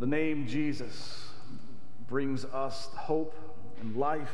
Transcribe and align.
The 0.00 0.06
name 0.06 0.46
Jesus 0.46 1.28
brings 2.08 2.46
us 2.46 2.88
hope 2.96 3.34
and 3.82 3.94
life 3.94 4.32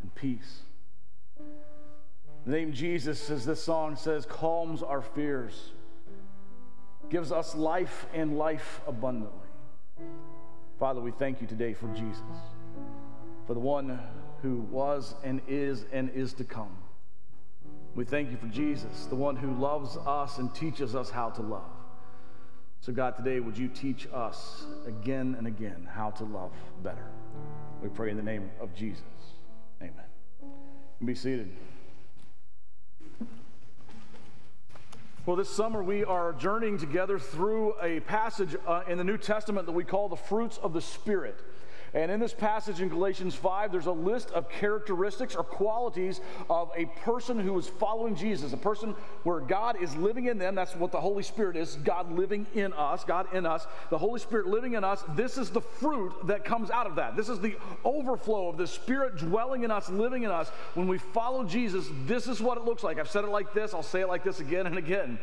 and 0.00 0.14
peace. 0.14 0.62
The 2.46 2.52
name 2.52 2.72
Jesus, 2.72 3.28
as 3.28 3.44
this 3.44 3.62
song 3.62 3.96
says, 3.96 4.24
calms 4.24 4.82
our 4.82 5.02
fears, 5.02 5.72
gives 7.10 7.32
us 7.32 7.54
life 7.54 8.06
and 8.14 8.38
life 8.38 8.80
abundantly. 8.86 9.50
Father, 10.78 11.02
we 11.02 11.10
thank 11.10 11.42
you 11.42 11.46
today 11.46 11.74
for 11.74 11.88
Jesus, 11.88 12.22
for 13.46 13.52
the 13.52 13.60
one 13.60 14.00
who 14.40 14.60
was 14.70 15.14
and 15.22 15.42
is 15.46 15.84
and 15.92 16.08
is 16.14 16.32
to 16.32 16.44
come. 16.44 16.74
We 17.94 18.06
thank 18.06 18.30
you 18.30 18.38
for 18.38 18.46
Jesus, 18.46 19.04
the 19.04 19.16
one 19.16 19.36
who 19.36 19.52
loves 19.52 19.98
us 20.06 20.38
and 20.38 20.54
teaches 20.54 20.94
us 20.94 21.10
how 21.10 21.28
to 21.28 21.42
love. 21.42 21.77
So, 22.80 22.92
God, 22.92 23.16
today, 23.16 23.40
would 23.40 23.58
you 23.58 23.68
teach 23.68 24.08
us 24.12 24.64
again 24.86 25.34
and 25.36 25.46
again 25.46 25.88
how 25.92 26.10
to 26.10 26.24
love 26.24 26.52
better? 26.82 27.10
We 27.82 27.88
pray 27.88 28.10
in 28.10 28.16
the 28.16 28.22
name 28.22 28.50
of 28.60 28.74
Jesus. 28.74 29.02
Amen. 29.82 30.04
Be 31.04 31.14
seated. 31.14 31.50
Well, 35.26 35.36
this 35.36 35.50
summer 35.50 35.82
we 35.82 36.04
are 36.04 36.32
journeying 36.32 36.78
together 36.78 37.18
through 37.18 37.74
a 37.82 38.00
passage 38.00 38.56
uh, 38.66 38.82
in 38.88 38.96
the 38.96 39.04
New 39.04 39.18
Testament 39.18 39.66
that 39.66 39.72
we 39.72 39.84
call 39.84 40.08
the 40.08 40.16
fruits 40.16 40.56
of 40.56 40.72
the 40.72 40.80
Spirit. 40.80 41.38
And 41.94 42.10
in 42.10 42.20
this 42.20 42.34
passage 42.34 42.80
in 42.80 42.88
Galatians 42.88 43.34
5, 43.34 43.72
there's 43.72 43.86
a 43.86 43.92
list 43.92 44.30
of 44.32 44.48
characteristics 44.50 45.34
or 45.34 45.42
qualities 45.42 46.20
of 46.50 46.70
a 46.76 46.86
person 47.02 47.38
who 47.38 47.58
is 47.58 47.66
following 47.66 48.14
Jesus, 48.14 48.52
a 48.52 48.58
person 48.58 48.94
where 49.22 49.40
God 49.40 49.80
is 49.82 49.96
living 49.96 50.26
in 50.26 50.38
them. 50.38 50.54
That's 50.54 50.76
what 50.76 50.92
the 50.92 51.00
Holy 51.00 51.22
Spirit 51.22 51.56
is 51.56 51.76
God 51.84 52.12
living 52.12 52.46
in 52.54 52.72
us, 52.74 53.04
God 53.04 53.32
in 53.32 53.46
us, 53.46 53.66
the 53.90 53.98
Holy 53.98 54.20
Spirit 54.20 54.46
living 54.46 54.74
in 54.74 54.84
us. 54.84 55.02
This 55.16 55.38
is 55.38 55.50
the 55.50 55.60
fruit 55.60 56.12
that 56.26 56.44
comes 56.44 56.70
out 56.70 56.86
of 56.86 56.96
that. 56.96 57.16
This 57.16 57.28
is 57.28 57.40
the 57.40 57.56
overflow 57.84 58.48
of 58.48 58.56
the 58.56 58.66
Spirit 58.66 59.16
dwelling 59.16 59.64
in 59.64 59.70
us, 59.70 59.88
living 59.88 60.24
in 60.24 60.30
us. 60.30 60.50
When 60.74 60.88
we 60.88 60.98
follow 60.98 61.44
Jesus, 61.44 61.88
this 62.04 62.26
is 62.26 62.40
what 62.40 62.58
it 62.58 62.64
looks 62.64 62.82
like. 62.82 62.98
I've 62.98 63.10
said 63.10 63.24
it 63.24 63.30
like 63.30 63.54
this, 63.54 63.72
I'll 63.72 63.82
say 63.82 64.02
it 64.02 64.08
like 64.08 64.24
this 64.24 64.40
again 64.40 64.66
and 64.66 64.76
again. 64.76 65.18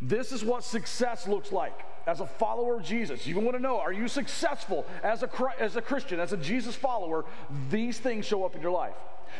This 0.00 0.32
is 0.32 0.44
what 0.44 0.64
success 0.64 1.28
looks 1.28 1.52
like 1.52 1.78
as 2.06 2.20
a 2.20 2.26
follower 2.26 2.76
of 2.76 2.82
Jesus. 2.82 3.26
You 3.26 3.38
want 3.38 3.56
to 3.56 3.62
know, 3.62 3.78
are 3.78 3.92
you 3.92 4.08
successful 4.08 4.86
as 5.02 5.22
a, 5.22 5.30
as 5.58 5.76
a 5.76 5.82
Christian, 5.82 6.18
as 6.18 6.32
a 6.32 6.36
Jesus 6.36 6.74
follower? 6.74 7.24
These 7.70 7.98
things 7.98 8.24
show 8.24 8.44
up 8.44 8.54
in 8.54 8.62
your 8.62 8.70
life. 8.70 8.94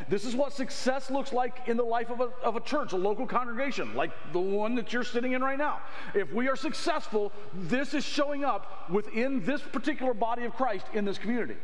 This 0.08 0.24
is 0.24 0.36
what 0.36 0.52
success 0.52 1.10
looks 1.10 1.32
like 1.32 1.66
in 1.68 1.76
the 1.76 1.82
life 1.82 2.10
of 2.10 2.20
a, 2.20 2.30
of 2.44 2.56
a 2.56 2.60
church, 2.60 2.92
a 2.92 2.96
local 2.96 3.26
congregation, 3.26 3.94
like 3.94 4.12
the 4.32 4.40
one 4.40 4.74
that 4.76 4.92
you're 4.92 5.02
sitting 5.02 5.32
in 5.32 5.42
right 5.42 5.58
now. 5.58 5.80
If 6.14 6.32
we 6.32 6.48
are 6.48 6.56
successful, 6.56 7.32
this 7.54 7.92
is 7.92 8.04
showing 8.04 8.44
up 8.44 8.88
within 8.90 9.44
this 9.44 9.60
particular 9.60 10.14
body 10.14 10.44
of 10.44 10.54
Christ 10.54 10.86
in 10.92 11.04
this 11.04 11.18
community 11.18 11.56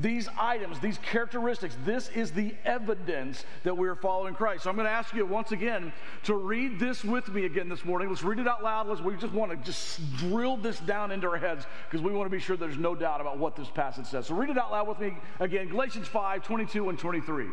these 0.00 0.28
items, 0.38 0.78
these 0.78 0.98
characteristics, 0.98 1.76
this 1.84 2.08
is 2.10 2.30
the 2.30 2.54
evidence 2.64 3.44
that 3.64 3.76
we're 3.76 3.96
following 3.96 4.34
Christ. 4.34 4.64
So 4.64 4.70
I'm 4.70 4.76
going 4.76 4.86
to 4.86 4.92
ask 4.92 5.12
you 5.14 5.26
once 5.26 5.50
again 5.50 5.92
to 6.24 6.34
read 6.34 6.78
this 6.78 7.02
with 7.02 7.28
me 7.28 7.46
again 7.46 7.68
this 7.68 7.84
morning. 7.84 8.08
Let's 8.08 8.22
read 8.22 8.38
it 8.38 8.46
out 8.46 8.62
loud. 8.62 8.86
Let's, 8.86 9.00
we 9.00 9.16
just 9.16 9.32
want 9.32 9.50
to 9.50 9.56
just 9.56 10.00
drill 10.18 10.56
this 10.56 10.78
down 10.80 11.10
into 11.10 11.28
our 11.28 11.36
heads 11.36 11.66
because 11.90 12.04
we 12.04 12.12
want 12.12 12.30
to 12.30 12.36
be 12.36 12.40
sure 12.40 12.56
there's 12.56 12.78
no 12.78 12.94
doubt 12.94 13.20
about 13.20 13.38
what 13.38 13.56
this 13.56 13.68
passage 13.68 14.06
says. 14.06 14.26
So 14.26 14.34
read 14.34 14.50
it 14.50 14.58
out 14.58 14.70
loud 14.70 14.86
with 14.86 15.00
me 15.00 15.16
again 15.40 15.68
Galatians 15.68 16.06
5 16.06 16.44
22 16.44 16.90
and 16.90 16.98
23. 16.98 17.46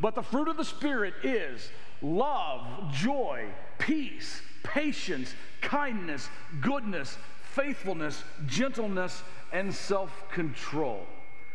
But 0.00 0.16
the 0.16 0.22
fruit 0.22 0.48
of 0.48 0.56
the 0.56 0.64
Spirit 0.64 1.14
is 1.22 1.70
love, 2.02 2.66
joy, 2.92 3.46
peace, 3.78 4.42
patience, 4.64 5.34
kindness, 5.60 6.28
goodness, 6.60 7.16
faithfulness, 7.52 8.24
gentleness, 8.46 9.22
and 9.52 9.72
self 9.72 10.28
control. 10.32 11.06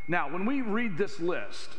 Now, 0.09 0.27
when 0.33 0.47
we 0.47 0.63
read 0.63 0.97
this 0.97 1.19
list, 1.19 1.69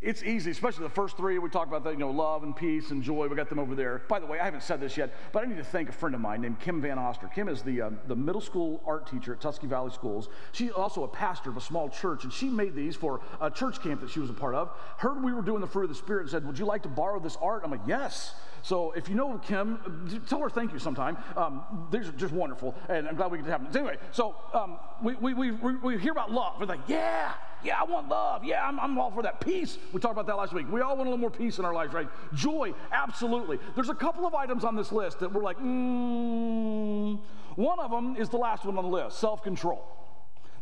it's 0.00 0.22
easy, 0.22 0.52
especially 0.52 0.84
the 0.84 0.90
first 0.94 1.16
three. 1.16 1.36
We 1.40 1.50
talk 1.50 1.66
about 1.66 1.82
that, 1.82 1.90
you 1.90 1.98
know, 1.98 2.12
love 2.12 2.44
and 2.44 2.54
peace 2.54 2.92
and 2.92 3.02
joy. 3.02 3.26
We 3.26 3.34
got 3.34 3.48
them 3.48 3.58
over 3.58 3.74
there. 3.74 4.02
By 4.08 4.20
the 4.20 4.26
way, 4.26 4.38
I 4.38 4.44
haven't 4.44 4.62
said 4.62 4.80
this 4.80 4.96
yet, 4.96 5.12
but 5.32 5.42
I 5.42 5.46
need 5.46 5.56
to 5.56 5.64
thank 5.64 5.88
a 5.88 5.92
friend 5.92 6.14
of 6.14 6.20
mine 6.20 6.42
named 6.42 6.60
Kim 6.60 6.80
Van 6.80 6.96
Oster. 6.96 7.26
Kim 7.26 7.48
is 7.48 7.62
the, 7.62 7.82
uh, 7.82 7.90
the 8.06 8.14
middle 8.14 8.40
school 8.40 8.80
art 8.86 9.10
teacher 9.10 9.32
at 9.32 9.40
Tuscarawas 9.40 9.68
Valley 9.68 9.90
Schools. 9.90 10.28
She's 10.52 10.70
also 10.70 11.02
a 11.02 11.08
pastor 11.08 11.50
of 11.50 11.56
a 11.56 11.60
small 11.60 11.88
church, 11.88 12.22
and 12.22 12.32
she 12.32 12.48
made 12.48 12.76
these 12.76 12.94
for 12.94 13.20
a 13.40 13.50
church 13.50 13.82
camp 13.82 14.00
that 14.02 14.10
she 14.10 14.20
was 14.20 14.30
a 14.30 14.34
part 14.34 14.54
of. 14.54 14.70
Heard 14.98 15.24
we 15.24 15.32
were 15.32 15.42
doing 15.42 15.60
the 15.60 15.66
fruit 15.66 15.82
of 15.82 15.90
the 15.90 15.96
Spirit 15.96 16.20
and 16.20 16.30
said, 16.30 16.46
Would 16.46 16.58
you 16.58 16.66
like 16.66 16.84
to 16.84 16.88
borrow 16.88 17.18
this 17.18 17.36
art? 17.42 17.62
I'm 17.64 17.72
like, 17.72 17.80
Yes. 17.84 18.32
So 18.62 18.92
if 18.92 19.08
you 19.08 19.14
know 19.14 19.38
Kim, 19.38 20.22
tell 20.28 20.40
her 20.40 20.50
thank 20.50 20.72
you 20.72 20.78
sometime. 20.78 21.16
Um, 21.36 21.88
these 21.90 22.08
are 22.08 22.12
just 22.12 22.32
wonderful, 22.32 22.74
and 22.88 23.08
I'm 23.08 23.16
glad 23.16 23.30
we 23.30 23.38
get 23.38 23.46
to 23.46 23.52
have 23.52 23.72
them. 23.72 23.76
Anyway, 23.76 23.98
so 24.12 24.34
um, 24.52 24.78
we, 25.02 25.14
we, 25.14 25.34
we, 25.52 25.76
we 25.76 25.98
hear 25.98 26.12
about 26.12 26.30
love. 26.30 26.54
We're 26.60 26.66
like, 26.66 26.80
yeah, 26.86 27.32
yeah, 27.62 27.80
I 27.80 27.84
want 27.84 28.08
love. 28.08 28.44
Yeah, 28.44 28.66
I'm, 28.66 28.78
I'm 28.80 28.98
all 28.98 29.10
for 29.10 29.22
that. 29.22 29.40
Peace. 29.40 29.78
We 29.92 30.00
talked 30.00 30.12
about 30.12 30.26
that 30.26 30.36
last 30.36 30.52
week. 30.52 30.70
We 30.70 30.80
all 30.80 30.96
want 30.96 31.08
a 31.08 31.10
little 31.10 31.18
more 31.18 31.30
peace 31.30 31.58
in 31.58 31.64
our 31.64 31.74
lives, 31.74 31.92
right? 31.94 32.08
Joy, 32.34 32.74
absolutely. 32.92 33.58
There's 33.74 33.88
a 33.88 33.94
couple 33.94 34.26
of 34.26 34.34
items 34.34 34.64
on 34.64 34.76
this 34.76 34.92
list 34.92 35.20
that 35.20 35.32
we're 35.32 35.42
like, 35.42 35.58
mm. 35.58 37.18
One 37.56 37.80
of 37.80 37.90
them 37.90 38.16
is 38.16 38.28
the 38.28 38.36
last 38.36 38.64
one 38.64 38.78
on 38.78 38.84
the 38.84 38.90
list 38.90 39.18
self 39.18 39.42
control. 39.42 39.84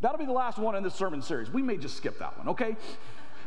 That'll 0.00 0.19
be 0.19 0.26
the 0.26 0.32
last 0.32 0.59
one 0.59 0.75
in 0.76 0.82
this 0.82 0.94
sermon 0.94 1.22
series. 1.22 1.50
We 1.50 1.62
may 1.62 1.76
just 1.76 1.97
skip 1.97 2.19
that 2.19 2.36
one, 2.38 2.48
okay? 2.48 2.76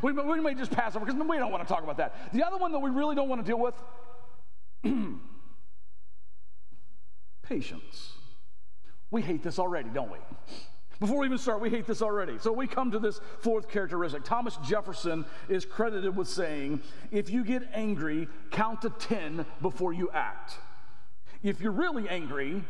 We, 0.02 0.14
we 0.14 0.42
may 0.42 0.56
just 0.56 0.72
pass 0.72 0.96
over 0.96 1.06
because 1.06 1.22
we 1.22 1.38
don't 1.38 1.52
want 1.52 1.62
to 1.62 1.72
talk 1.72 1.84
about 1.84 1.98
that. 1.98 2.34
The 2.34 2.44
other 2.44 2.58
one 2.58 2.72
that 2.72 2.80
we 2.80 2.90
really 2.90 3.14
don't 3.14 3.30
want 3.30 3.40
to 3.40 3.48
deal 3.48 3.60
with 3.60 3.76
Patience. 7.44 8.14
We 9.10 9.22
hate 9.22 9.44
this 9.44 9.60
already, 9.60 9.90
don't 9.90 10.12
we? 10.12 10.18
Before 11.02 11.18
we 11.18 11.26
even 11.26 11.40
start, 11.40 11.62
we 11.62 11.72
hate 11.72 11.88
this 11.88 12.04
already. 12.04 12.38
So 12.38 12.52
we 12.52 12.68
come 12.68 12.92
to 12.92 13.00
this 13.00 13.20
fourth 13.40 13.68
characteristic. 13.68 14.24
Thomas 14.24 14.58
Jefferson 14.64 15.26
is 15.50 15.66
credited 15.66 16.16
with 16.16 16.28
saying, 16.28 16.82
if 17.10 17.30
you 17.30 17.44
get 17.44 17.68
angry, 17.74 18.28
count 18.52 18.84
to 18.84 18.92
10 18.92 19.44
before 19.62 19.94
you 19.94 20.12
act. 20.14 20.60
If 21.42 21.60
you're 21.60 21.72
really 21.72 22.08
angry, 22.08 22.64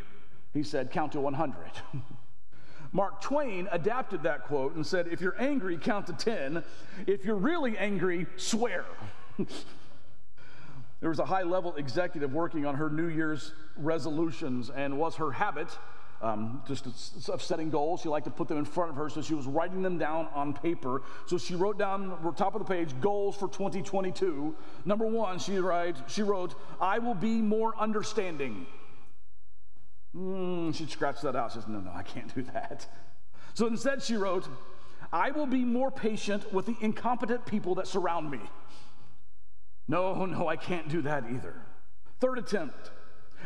he 0.53 0.63
said, 0.63 0.91
count 0.91 1.11
to 1.11 1.19
100. 1.19 1.57
Mark 2.93 3.21
Twain 3.21 3.67
adapted 3.71 4.23
that 4.23 4.45
quote 4.45 4.75
and 4.75 4.87
said, 4.87 5.09
if 5.11 5.19
you're 5.19 5.39
angry, 5.39 5.77
count 5.77 6.07
to 6.07 6.13
10. 6.13 6.63
If 7.07 7.25
you're 7.25 7.35
really 7.35 7.77
angry, 7.77 8.27
swear. 8.37 8.85
There 11.01 11.09
was 11.09 11.19
a 11.19 11.25
high 11.25 11.41
level 11.41 11.75
executive 11.75 12.31
working 12.31 12.65
on 12.65 12.75
her 12.75 12.89
New 12.89 13.07
Year's 13.07 13.51
resolutions, 13.75 14.69
and 14.69 14.97
was 14.97 15.15
her 15.15 15.31
habit 15.31 15.67
um, 16.21 16.61
just 16.67 16.85
of 17.29 17.41
setting 17.41 17.71
goals. 17.71 18.01
She 18.01 18.09
liked 18.09 18.25
to 18.25 18.31
put 18.31 18.47
them 18.47 18.59
in 18.59 18.65
front 18.65 18.91
of 18.91 18.95
her, 18.97 19.09
so 19.09 19.21
she 19.21 19.33
was 19.33 19.47
writing 19.47 19.81
them 19.81 19.97
down 19.97 20.27
on 20.35 20.53
paper. 20.53 21.01
So 21.25 21.39
she 21.39 21.55
wrote 21.55 21.79
down 21.79 22.33
top 22.35 22.53
of 22.53 22.59
the 22.59 22.71
page 22.71 22.99
goals 23.01 23.35
for 23.35 23.47
2022. 23.47 24.55
Number 24.85 25.07
one, 25.07 25.39
she 25.39 25.57
write, 25.57 25.97
she 26.07 26.21
wrote, 26.21 26.55
"I 26.79 26.99
will 26.99 27.15
be 27.15 27.41
more 27.41 27.75
understanding." 27.77 28.67
Mm, 30.15 30.75
she 30.75 30.85
scratched 30.85 31.23
that 31.23 31.35
out. 31.35 31.51
She 31.51 31.55
says, 31.55 31.67
"No, 31.67 31.79
no, 31.79 31.91
I 31.91 32.03
can't 32.03 32.33
do 32.35 32.43
that." 32.53 32.87
So 33.53 33.65
instead, 33.65 34.03
she 34.03 34.15
wrote, 34.17 34.47
"I 35.11 35.31
will 35.31 35.47
be 35.47 35.65
more 35.65 35.89
patient 35.89 36.53
with 36.53 36.67
the 36.67 36.75
incompetent 36.81 37.45
people 37.47 37.75
that 37.75 37.87
surround 37.87 38.29
me." 38.29 38.41
No, 39.91 40.25
no, 40.25 40.47
I 40.47 40.55
can't 40.55 40.87
do 40.87 41.01
that 41.01 41.25
either. 41.29 41.53
Third 42.21 42.37
attempt. 42.37 42.91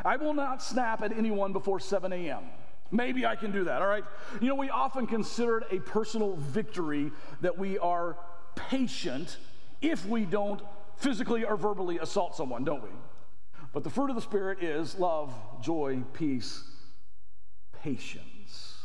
I 0.06 0.18
will 0.18 0.36
not 0.36 0.62
snap 0.62 1.02
at 1.02 1.12
anyone 1.12 1.54
before 1.54 1.80
7 1.80 2.14
a.m. 2.14 2.44
Maybe 2.92 3.26
I 3.26 3.36
can 3.36 3.52
do 3.52 3.64
that, 3.64 3.82
all 3.82 3.88
right? 3.88 4.04
You 4.40 4.50
know, 4.50 4.56
we 4.56 4.70
often 4.70 5.08
consider 5.08 5.58
it 5.58 5.68
a 5.72 5.80
personal 5.80 6.36
victory 6.36 7.12
that 7.42 7.58
we 7.58 7.80
are 7.80 8.18
patient 8.56 9.38
if 9.82 10.06
we 10.06 10.24
don't 10.24 10.62
physically 10.98 11.44
or 11.44 11.58
verbally 11.58 11.98
assault 11.98 12.36
someone, 12.36 12.64
don't 12.64 12.84
we? 12.84 12.90
But 13.74 13.84
the 13.84 13.90
fruit 13.90 14.12
of 14.12 14.16
the 14.16 14.22
Spirit 14.22 14.62
is 14.62 15.00
love, 15.00 15.34
joy, 15.64 16.04
peace, 16.14 16.64
patience. 17.82 18.76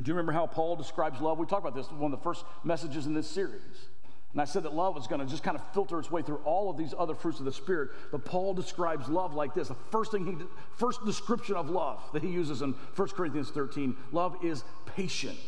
Do 0.00 0.08
you 0.08 0.14
remember 0.14 0.32
how 0.32 0.46
Paul 0.46 0.76
describes 0.76 1.20
love? 1.20 1.38
We 1.38 1.44
talked 1.44 1.66
about 1.66 1.76
this 1.76 1.92
one 1.92 2.14
of 2.14 2.18
the 2.18 2.24
first 2.24 2.46
messages 2.64 3.04
in 3.04 3.12
this 3.12 3.28
series. 3.28 3.90
And 4.32 4.40
I 4.40 4.46
said 4.46 4.62
that 4.62 4.74
love 4.74 4.94
was 4.94 5.06
going 5.06 5.20
to 5.20 5.26
just 5.26 5.42
kind 5.42 5.56
of 5.58 5.62
filter 5.74 5.98
its 5.98 6.10
way 6.10 6.22
through 6.22 6.40
all 6.44 6.70
of 6.70 6.78
these 6.78 6.94
other 6.98 7.14
fruits 7.14 7.38
of 7.38 7.44
the 7.44 7.52
Spirit. 7.52 7.90
But 8.10 8.24
Paul 8.24 8.54
describes 8.54 9.08
love 9.08 9.34
like 9.34 9.52
this. 9.52 9.68
The 9.68 9.74
first 9.90 10.10
thing 10.10 10.24
he, 10.24 10.36
first 10.76 11.04
description 11.04 11.54
of 11.54 11.68
love 11.68 12.02
that 12.14 12.22
he 12.22 12.30
uses 12.30 12.62
in 12.62 12.72
1 12.96 13.08
Corinthians 13.08 13.50
13, 13.50 13.94
love 14.10 14.36
is 14.42 14.64
patient. 14.86 15.38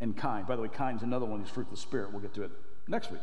and 0.00 0.16
kind. 0.16 0.46
By 0.46 0.56
the 0.56 0.62
way, 0.62 0.68
kind 0.68 0.96
is 0.96 1.02
another 1.02 1.26
one 1.26 1.40
of 1.40 1.46
these 1.46 1.52
fruits 1.52 1.70
of 1.70 1.76
the 1.76 1.80
Spirit. 1.80 2.12
We'll 2.12 2.20
get 2.20 2.34
to 2.34 2.42
it 2.42 2.50
next 2.88 3.10
week. 3.10 3.20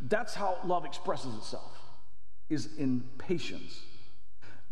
That's 0.00 0.34
how 0.34 0.58
love 0.64 0.84
expresses 0.84 1.34
itself, 1.36 1.78
is 2.48 2.76
in 2.76 3.04
patience. 3.18 3.80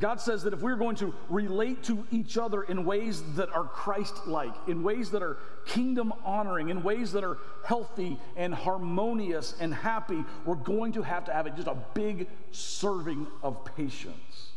God 0.00 0.18
says 0.18 0.42
that 0.44 0.54
if 0.54 0.60
we're 0.60 0.76
going 0.76 0.96
to 0.96 1.14
relate 1.28 1.84
to 1.84 2.06
each 2.10 2.38
other 2.38 2.62
in 2.62 2.86
ways 2.86 3.22
that 3.34 3.50
are 3.50 3.64
Christ 3.64 4.26
like, 4.26 4.54
in 4.66 4.82
ways 4.82 5.10
that 5.10 5.22
are 5.22 5.36
kingdom 5.66 6.14
honoring, 6.24 6.70
in 6.70 6.82
ways 6.82 7.12
that 7.12 7.22
are 7.22 7.36
healthy 7.64 8.18
and 8.34 8.54
harmonious 8.54 9.54
and 9.60 9.74
happy, 9.74 10.24
we're 10.46 10.54
going 10.54 10.92
to 10.94 11.02
have 11.02 11.26
to 11.26 11.32
have 11.32 11.54
just 11.54 11.68
a 11.68 11.76
big 11.92 12.28
serving 12.50 13.26
of 13.42 13.62
patience. 13.76 14.48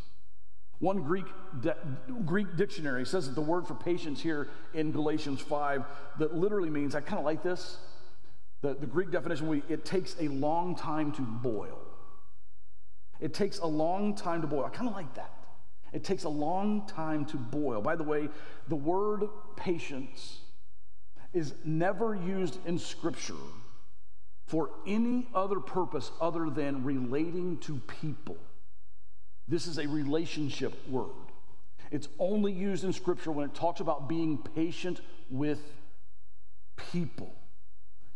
One 0.80 1.04
Greek, 1.04 1.26
de- 1.62 1.76
Greek 2.26 2.56
dictionary 2.56 3.06
says 3.06 3.28
that 3.28 3.36
the 3.36 3.42
word 3.42 3.68
for 3.68 3.74
patience 3.74 4.22
here 4.22 4.50
in 4.74 4.94
Galatians 4.94 5.42
5 5.42 5.84
that 6.20 6.36
literally 6.36 6.70
means, 6.70 6.96
I 6.96 7.02
kind 7.02 7.20
of 7.20 7.26
like 7.26 7.44
this. 7.44 7.78
The, 8.62 8.76
the 8.76 8.88
Greek 8.88 9.12
definition, 9.12 9.48
we, 9.48 9.62
it 9.68 9.84
takes 9.84 10.16
a 10.22 10.30
long 10.30 10.76
time 10.76 11.12
to 11.14 11.22
boil. 11.22 11.83
It 13.24 13.34
takes 13.34 13.60
a 13.60 13.66
long 13.66 14.16
time 14.16 14.42
to 14.42 14.48
boil. 14.48 14.66
I 14.66 14.70
kind 14.70 14.90
of 14.90 14.94
like 14.94 15.14
that. 15.16 15.32
It 15.94 16.04
takes 16.04 16.26
a 16.26 16.30
long 16.30 16.86
time 16.88 17.24
to 17.28 17.38
boil. 17.38 17.82
By 17.82 17.96
the 17.96 18.04
way, 18.04 18.28
the 18.68 18.76
word 18.76 19.30
patience 19.56 20.40
is 21.32 21.54
never 21.64 22.14
used 22.14 22.60
in 22.66 22.78
Scripture 22.78 23.34
for 24.46 24.72
any 24.86 25.30
other 25.34 25.62
purpose 25.62 26.12
other 26.20 26.50
than 26.50 26.84
relating 26.84 27.60
to 27.60 27.80
people. 28.02 28.36
This 29.48 29.68
is 29.68 29.78
a 29.78 29.88
relationship 29.88 30.74
word. 30.90 31.08
It's 31.92 32.10
only 32.20 32.52
used 32.52 32.84
in 32.84 32.92
Scripture 32.92 33.32
when 33.32 33.46
it 33.46 33.56
talks 33.56 33.80
about 33.80 34.10
being 34.10 34.38
patient 34.38 35.00
with 35.30 35.62
people. 36.92 37.34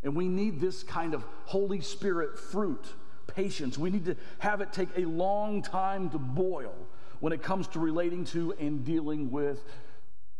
And 0.03 0.17
we 0.17 0.27
need 0.27 0.59
this 0.59 0.83
kind 0.83 1.13
of 1.13 1.23
Holy 1.45 1.79
Spirit 1.79 2.37
fruit, 2.37 2.85
patience. 3.27 3.77
We 3.77 3.89
need 3.89 4.05
to 4.05 4.15
have 4.39 4.61
it 4.61 4.73
take 4.73 4.89
a 4.95 5.05
long 5.05 5.61
time 5.61 6.09
to 6.11 6.17
boil 6.17 6.73
when 7.19 7.33
it 7.33 7.41
comes 7.41 7.67
to 7.69 7.79
relating 7.79 8.25
to 8.25 8.53
and 8.59 8.83
dealing 8.85 9.31
with 9.31 9.63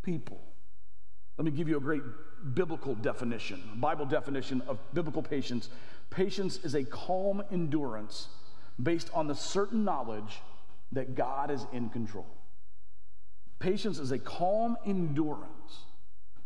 people. 0.03 0.39
Let 1.37 1.45
me 1.45 1.51
give 1.51 1.67
you 1.67 1.77
a 1.77 1.81
great 1.81 2.03
biblical 2.53 2.95
definition, 2.95 3.61
Bible 3.75 4.05
definition 4.05 4.61
of 4.67 4.79
biblical 4.93 5.21
patience. 5.21 5.69
Patience 6.09 6.59
is 6.63 6.75
a 6.75 6.83
calm 6.83 7.43
endurance 7.51 8.27
based 8.81 9.09
on 9.13 9.27
the 9.27 9.35
certain 9.35 9.83
knowledge 9.83 10.39
that 10.91 11.15
God 11.15 11.51
is 11.51 11.65
in 11.73 11.89
control. 11.89 12.27
Patience 13.59 13.99
is 13.99 14.11
a 14.11 14.19
calm 14.19 14.77
endurance 14.85 15.85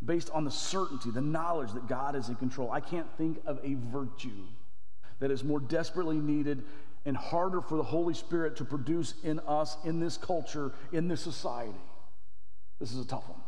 based 0.03 0.29
on 0.31 0.45
the 0.45 0.51
certainty, 0.51 1.11
the 1.11 1.21
knowledge 1.21 1.73
that 1.73 1.87
God 1.87 2.15
is 2.15 2.29
in 2.29 2.35
control. 2.35 2.71
I 2.71 2.79
can't 2.79 3.07
think 3.17 3.39
of 3.45 3.59
a 3.63 3.75
virtue 3.91 4.47
that 5.21 5.31
is 5.31 5.43
more 5.43 5.59
desperately 5.59 6.19
needed 6.19 6.63
and 7.05 7.15
harder 7.15 7.61
for 7.61 7.77
the 7.77 7.83
Holy 7.83 8.13
Spirit 8.13 8.57
to 8.57 8.65
produce 8.65 9.13
in 9.23 9.39
us, 9.47 9.77
in 9.85 9.99
this 9.99 10.17
culture, 10.17 10.71
in 10.91 11.07
this 11.07 11.21
society. 11.21 11.79
This 12.79 12.91
is 12.91 12.99
a 12.99 13.07
tough 13.07 13.27
one. 13.29 13.39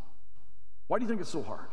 Why 0.88 0.98
do 0.98 1.04
you 1.04 1.10
think 1.10 1.22
it's 1.22 1.30
so 1.30 1.44
hard? 1.44 1.68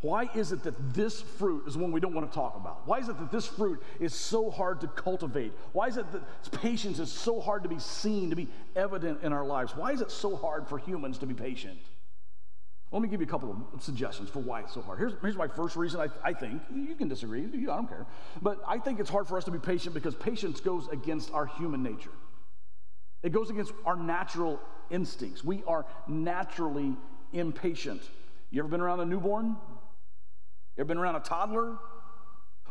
Why 0.00 0.28
is 0.34 0.52
it 0.52 0.62
that 0.62 0.94
this 0.94 1.20
fruit 1.20 1.66
is 1.66 1.76
one 1.76 1.90
we 1.90 1.98
don't 1.98 2.14
want 2.14 2.30
to 2.30 2.34
talk 2.34 2.56
about? 2.56 2.86
Why 2.86 2.98
is 2.98 3.08
it 3.08 3.18
that 3.18 3.32
this 3.32 3.46
fruit 3.46 3.82
is 3.98 4.14
so 4.14 4.50
hard 4.50 4.80
to 4.82 4.88
cultivate? 4.88 5.52
Why 5.72 5.88
is 5.88 5.96
it 5.96 6.06
that 6.12 6.22
patience 6.60 7.00
is 7.00 7.10
so 7.10 7.40
hard 7.40 7.64
to 7.64 7.68
be 7.68 7.80
seen, 7.80 8.30
to 8.30 8.36
be 8.36 8.48
evident 8.76 9.22
in 9.22 9.32
our 9.32 9.44
lives? 9.44 9.74
Why 9.74 9.92
is 9.92 10.00
it 10.00 10.12
so 10.12 10.36
hard 10.36 10.68
for 10.68 10.78
humans 10.78 11.18
to 11.18 11.26
be 11.26 11.34
patient? 11.34 11.78
Let 12.90 13.02
me 13.02 13.08
give 13.08 13.20
you 13.20 13.26
a 13.26 13.30
couple 13.30 13.50
of 13.74 13.82
suggestions 13.82 14.30
for 14.30 14.38
why 14.38 14.60
it's 14.60 14.72
so 14.72 14.80
hard. 14.80 14.98
Here's, 14.98 15.12
here's 15.20 15.36
my 15.36 15.48
first 15.48 15.76
reason 15.76 16.00
I, 16.00 16.08
I 16.28 16.32
think. 16.32 16.62
You 16.74 16.94
can 16.94 17.08
disagree, 17.08 17.44
I 17.44 17.76
don't 17.76 17.86
care. 17.86 18.06
But 18.40 18.60
I 18.66 18.78
think 18.78 18.98
it's 18.98 19.10
hard 19.10 19.28
for 19.28 19.36
us 19.36 19.44
to 19.44 19.50
be 19.50 19.58
patient 19.58 19.94
because 19.94 20.14
patience 20.14 20.60
goes 20.60 20.88
against 20.88 21.30
our 21.32 21.44
human 21.44 21.82
nature. 21.82 22.12
It 23.22 23.32
goes 23.32 23.50
against 23.50 23.72
our 23.84 23.96
natural 23.96 24.58
instincts. 24.90 25.44
We 25.44 25.62
are 25.66 25.84
naturally 26.06 26.96
impatient. 27.34 28.00
You 28.50 28.60
ever 28.60 28.68
been 28.68 28.80
around 28.80 29.00
a 29.00 29.04
newborn? 29.04 29.48
You 29.48 30.80
ever 30.80 30.88
been 30.88 30.98
around 30.98 31.16
a 31.16 31.20
toddler? 31.20 31.76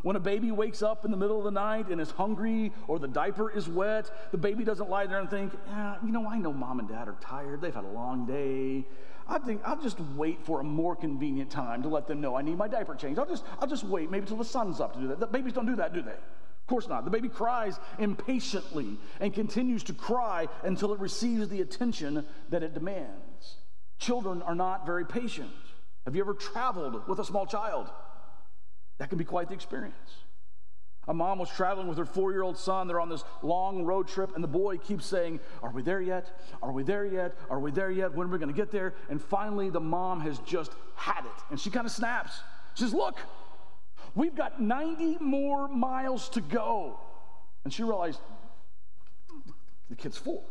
When 0.01 0.15
a 0.15 0.19
baby 0.19 0.51
wakes 0.51 0.81
up 0.81 1.05
in 1.05 1.11
the 1.11 1.17
middle 1.17 1.37
of 1.37 1.43
the 1.43 1.51
night 1.51 1.89
and 1.89 1.99
is 1.99 2.11
hungry 2.11 2.71
or 2.87 2.97
the 2.97 3.07
diaper 3.07 3.51
is 3.51 3.67
wet, 3.67 4.31
the 4.31 4.37
baby 4.37 4.63
doesn't 4.63 4.89
lie 4.89 5.05
there 5.05 5.19
and 5.19 5.29
think, 5.29 5.53
yeah, 5.67 5.97
you 6.03 6.11
know, 6.11 6.27
I 6.27 6.37
know 6.37 6.53
mom 6.53 6.79
and 6.79 6.87
dad 6.87 7.07
are 7.07 7.17
tired. 7.19 7.61
They've 7.61 7.73
had 7.73 7.83
a 7.83 7.89
long 7.89 8.25
day. 8.25 8.87
I 9.29 9.39
think 9.39 9.62
I'll 9.65 9.81
just 9.81 10.00
wait 10.15 10.44
for 10.45 10.59
a 10.59 10.63
more 10.63 10.95
convenient 10.95 11.51
time 11.51 11.83
to 11.83 11.89
let 11.89 12.07
them 12.07 12.21
know 12.21 12.35
I 12.35 12.41
need 12.41 12.57
my 12.57 12.68
diaper 12.68 12.95
changed. 12.95 13.19
I'll 13.19 13.25
just, 13.25 13.44
I'll 13.59 13.68
just 13.68 13.83
wait 13.83 14.09
maybe 14.09 14.25
till 14.25 14.38
the 14.38 14.45
sun's 14.45 14.79
up 14.79 14.94
to 14.94 15.00
do 15.00 15.07
that. 15.09 15.19
The 15.19 15.27
babies 15.27 15.53
don't 15.53 15.65
do 15.65 15.75
that, 15.75 15.94
do 15.94 16.01
they? 16.01 16.12
Of 16.12 16.68
course 16.68 16.88
not. 16.88 17.06
The 17.06 17.12
baby 17.12 17.29
cries 17.29 17.79
impatiently 18.00 18.97
and 19.19 19.33
continues 19.33 19.83
to 19.83 19.94
cry 19.94 20.47
until 20.63 20.94
it 20.94 21.00
receives 21.00 21.50
the 21.50 21.62
attention 21.62 22.25
that 22.50 22.63
it 22.63 22.74
demands. 22.74 23.57
Children 24.00 24.41
are 24.41 24.56
not 24.56 24.85
very 24.85 25.06
patient. 25.06 25.51
Have 26.06 26.15
you 26.15 26.21
ever 26.21 26.33
traveled 26.33 27.07
with 27.07 27.19
a 27.19 27.25
small 27.25 27.45
child? 27.45 27.89
That 28.97 29.09
can 29.09 29.18
be 29.18 29.25
quite 29.25 29.50
the 29.50 29.53
experience. 29.53 29.95
A 31.07 31.13
mom 31.13 31.39
was 31.39 31.50
traveling 31.50 31.88
with 31.88 31.98
her 31.98 32.06
four 32.06 32.31
year 32.31 32.44
old 32.44 32.57
son. 32.57 32.88
They're 32.88 33.00
on 33.00 33.09
this 33.09 33.24
long 33.42 33.86
road 33.86 34.07
trip, 34.07 34.36
and 34.36 34.44
the 34.44 34.48
boy 34.48 34.77
keeps 34.77 35.06
saying, 35.06 35.39
Are 35.63 35.71
we 35.71 35.81
there 35.81 36.01
yet? 36.01 36.42
Are 36.62 36.71
we 36.71 36.83
there 36.83 37.06
yet? 37.06 37.36
Are 37.50 37.59
we 37.59 37.71
there 37.71 37.92
yet? 37.92 38.13
When 38.13 38.27
are 38.27 38.31
we 38.31 38.38
going 38.38 38.54
to 38.54 38.56
get 38.56 38.71
there? 38.71 38.94
And 39.09 39.21
finally, 39.21 39.69
the 39.69 39.80
mom 39.80 40.19
has 40.21 40.39
just 40.39 40.74
had 40.95 41.21
it. 41.21 41.44
And 41.50 41.59
she 41.59 41.69
kind 41.69 41.86
of 41.86 41.92
snaps. 41.92 42.39
She 42.74 42.83
says, 42.83 42.94
Look, 42.94 43.18
we've 44.15 44.36
got 44.36 44.62
90 44.62 45.18
more 45.21 45.68
miles 45.69 46.27
to 46.30 46.42
go. 46.42 47.00
And 47.63 47.74
she 47.74 47.83
realized 47.83 48.19
the 49.89 49.95
kid's 49.95 50.18
four. 50.18 50.44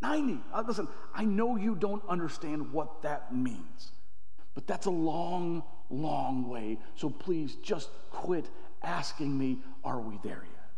90. 0.00 0.40
Uh, 0.52 0.62
listen, 0.66 0.88
I 1.14 1.24
know 1.24 1.56
you 1.56 1.74
don't 1.74 2.02
understand 2.08 2.72
what 2.72 3.02
that 3.02 3.34
means, 3.34 3.92
but 4.54 4.66
that's 4.66 4.86
a 4.86 4.90
long, 4.90 5.62
long 5.88 6.48
way. 6.48 6.78
So 6.96 7.10
please 7.10 7.56
just 7.56 7.88
quit 8.10 8.48
asking 8.84 9.36
me, 9.36 9.58
Are 9.84 10.00
we 10.00 10.18
there 10.22 10.44
yet? 10.44 10.70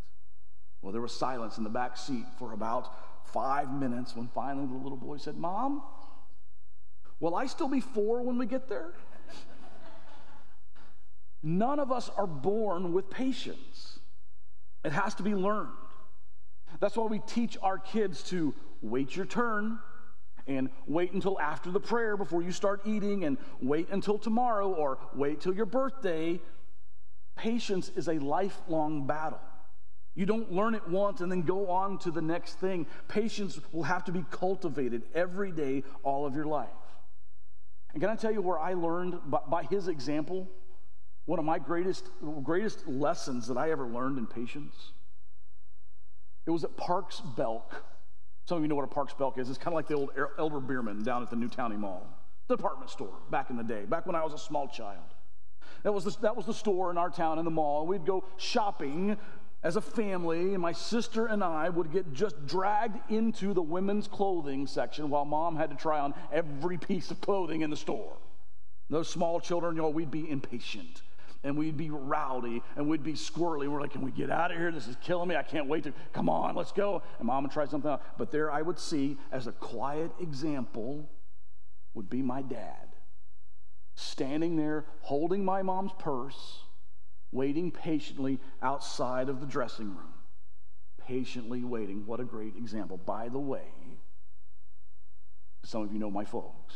Well, 0.83 0.93
there 0.93 1.03
was 1.03 1.15
silence 1.15 1.59
in 1.59 1.65
the 1.65 1.71
back 1.71 1.97
seat 1.97 2.25
for 2.39 2.53
about 2.53 2.93
five 3.33 3.73
minutes 3.73 4.15
when 4.15 4.29
finally 4.29 4.67
the 4.67 4.75
little 4.75 4.97
boy 4.97 5.17
said, 5.17 5.37
Mom, 5.37 5.83
will 7.21 7.35
I 7.35 7.47
still 7.47 7.69
be 7.69 7.81
four 7.81 8.23
when 8.23 8.39
we 8.39 8.47
get 8.47 8.69
there? 8.69 8.93
None 11.43 11.79
of 11.79 11.93
us 11.93 12.11
are 12.17 12.27
born 12.27 12.93
with 12.93 13.11
patience, 13.11 13.99
it 14.85 14.93
has 14.93 15.15
to 15.17 15.23
be 15.23 15.35
learned. 15.35 15.69
That's 16.81 16.97
why 16.97 17.07
we 17.07 17.21
teach 17.21 17.57
our 17.63 17.79
kids 17.79 18.23
to 18.25 18.55
wait 18.83 19.17
your 19.17 19.27
turn 19.27 19.79
and 20.47 20.69
wait 20.87 21.13
until 21.13 21.41
after 21.41 21.71
the 21.71 21.81
prayer 21.81 22.17
before 22.17 22.43
you 22.43 22.53
start 22.53 22.83
eating 22.85 23.25
and 23.25 23.39
wait 23.61 23.89
until 23.91 24.19
tomorrow 24.19 24.73
or 24.73 24.99
wait 25.15 25.41
till 25.41 25.55
your 25.55 25.67
birthday 25.67 26.41
Patience 27.37 27.91
is 27.95 28.09
a 28.09 28.15
lifelong 28.19 29.07
battle. 29.07 29.41
You 30.15 30.25
don't 30.25 30.51
learn 30.51 30.75
it 30.75 30.89
once 30.89 31.21
and 31.21 31.31
then 31.31 31.43
go 31.43 31.71
on 31.71 31.99
to 31.99 32.11
the 32.11 32.23
next 32.23 32.55
thing. 32.55 32.87
Patience 33.07 33.61
will 33.71 33.83
have 33.83 34.05
to 34.07 34.13
be 34.13 34.25
cultivated 34.31 35.03
every 35.15 35.53
day, 35.53 35.85
all 36.03 36.27
of 36.27 36.35
your 36.35 36.47
life. 36.47 36.69
And 37.93 38.01
can 38.01 38.11
I 38.11 38.17
tell 38.17 38.33
you 38.33 38.41
where 38.41 38.59
I 38.59 38.73
learned 38.73 39.21
by, 39.27 39.41
by 39.49 39.63
his 39.65 39.89
example? 39.89 40.49
One 41.27 41.39
of 41.39 41.45
my 41.45 41.59
greatest, 41.59 42.09
greatest 42.43 42.87
lessons 42.89 43.47
that 43.49 43.59
I 43.59 43.71
ever 43.71 43.87
learned 43.87 44.17
in 44.17 44.27
patience. 44.27 44.93
It 46.47 46.51
was 46.51 46.65
at 46.65 46.77
Parks 46.77 47.21
Belk. 47.21 47.85
Some 48.47 48.59
of 48.59 48.63
you 48.63 48.69
know 48.69 48.77
what 48.77 48.85
a 48.85 48.89
Parks 48.89 49.13
Belk 49.13 49.37
is. 49.37 49.51
It's 49.51 49.59
kind 49.59 49.69
of 49.69 49.75
like 49.75 49.89
the 49.89 49.95
old 49.95 50.11
Elder 50.39 50.61
Beerman 50.61 51.05
down 51.05 51.23
at 51.23 51.29
the 51.29 51.37
New 51.37 51.49
Towne 51.49 51.79
Mall, 51.79 52.07
department 52.49 52.91
store 52.91 53.19
back 53.31 53.51
in 53.51 53.57
the 53.57 53.65
day, 53.65 53.85
back 53.85 54.07
when 54.07 54.15
I 54.15 54.25
was 54.25 54.33
a 54.33 54.39
small 54.39 54.69
child. 54.69 55.16
That 55.83 55.93
was, 55.93 56.05
the, 56.05 56.17
that 56.23 56.37
was 56.37 56.47
the 56.47 56.55
store 56.55 56.91
in 56.91 56.99
our 56.99 57.11
town 57.11 57.39
in 57.39 57.45
the 57.45 57.51
mall. 57.51 57.87
We'd 57.87 58.07
go 58.07 58.25
shopping 58.37 59.17
as 59.63 59.77
a 59.77 59.81
family, 59.81 60.53
and 60.55 60.63
my 60.63 60.73
sister 60.73 61.27
and 61.27 61.43
I 61.43 61.69
would 61.69 61.93
get 61.93 62.13
just 62.13 62.47
dragged 62.47 63.11
into 63.11 63.53
the 63.53 63.63
women's 63.63 64.07
clothing 64.07 64.67
section 64.67 65.11
while 65.11 65.25
mom 65.25 65.57
had 65.57 65.71
to 65.71 65.77
try 65.77 65.99
on 65.99 66.15
every 66.33 66.79
piece 66.79 67.11
of 67.11 67.21
clothing 67.21 67.63
in 67.63 67.71
the 67.71 67.77
store. 67.77 68.17
Those 68.91 69.09
small 69.09 69.41
children, 69.41 69.75
you 69.75 69.83
know, 69.83 69.89
we'd 69.89 70.11
be 70.11 70.31
impatient 70.31 71.03
and 71.43 71.57
we'd 71.57 71.77
be 71.77 71.91
rowdy 71.91 72.63
and 72.77 72.89
we'd 72.89 73.03
be 73.03 73.15
squirrely. 73.15 73.69
We're 73.69 73.81
like, 73.81 73.93
can 73.93 74.03
we 74.03 74.13
get 74.13 74.31
out 74.31 74.53
of 74.53 74.57
here? 74.57 74.71
This 74.71 74.87
is 74.87 74.97
killing 75.03 75.29
me. 75.29 75.37
I 75.37 75.43
can't 75.43 75.67
wait 75.67 75.85
to 75.85 75.93
come 76.13 76.29
on, 76.29 76.55
let's 76.55 76.73
go. 76.73 77.03
And 77.19 77.27
mom 77.27 77.43
would 77.45 77.53
try 77.53 77.67
something 77.67 77.91
out. 77.91 78.03
But 78.19 78.31
there 78.31 78.53
I 78.53 78.63
would 78.63 78.79
see 78.79 79.17
as 79.33 79.47
a 79.47 79.53
quiet 79.53 80.13
example 80.21 81.09
would 81.95 82.09
be 82.09 82.23
my 82.23 82.43
dad 82.43 82.86
standing 83.97 84.57
there 84.57 84.85
holding 85.01 85.45
my 85.45 85.63
mom's 85.63 85.93
purse, 85.99 86.65
waiting 87.33 87.71
patiently 87.73 88.39
outside 88.63 89.29
of 89.29 89.41
the 89.41 89.47
dressing 89.47 89.89
room. 89.89 90.15
Patiently 90.99 91.65
waiting. 91.65 92.07
What 92.07 92.21
a 92.21 92.25
great 92.25 92.57
example. 92.57 92.97
By 92.97 93.29
the 93.29 93.39
way, 93.39 93.65
some 95.65 95.83
of 95.83 95.93
you 95.93 95.99
know 95.99 96.11
my 96.11 96.25
folks. 96.25 96.75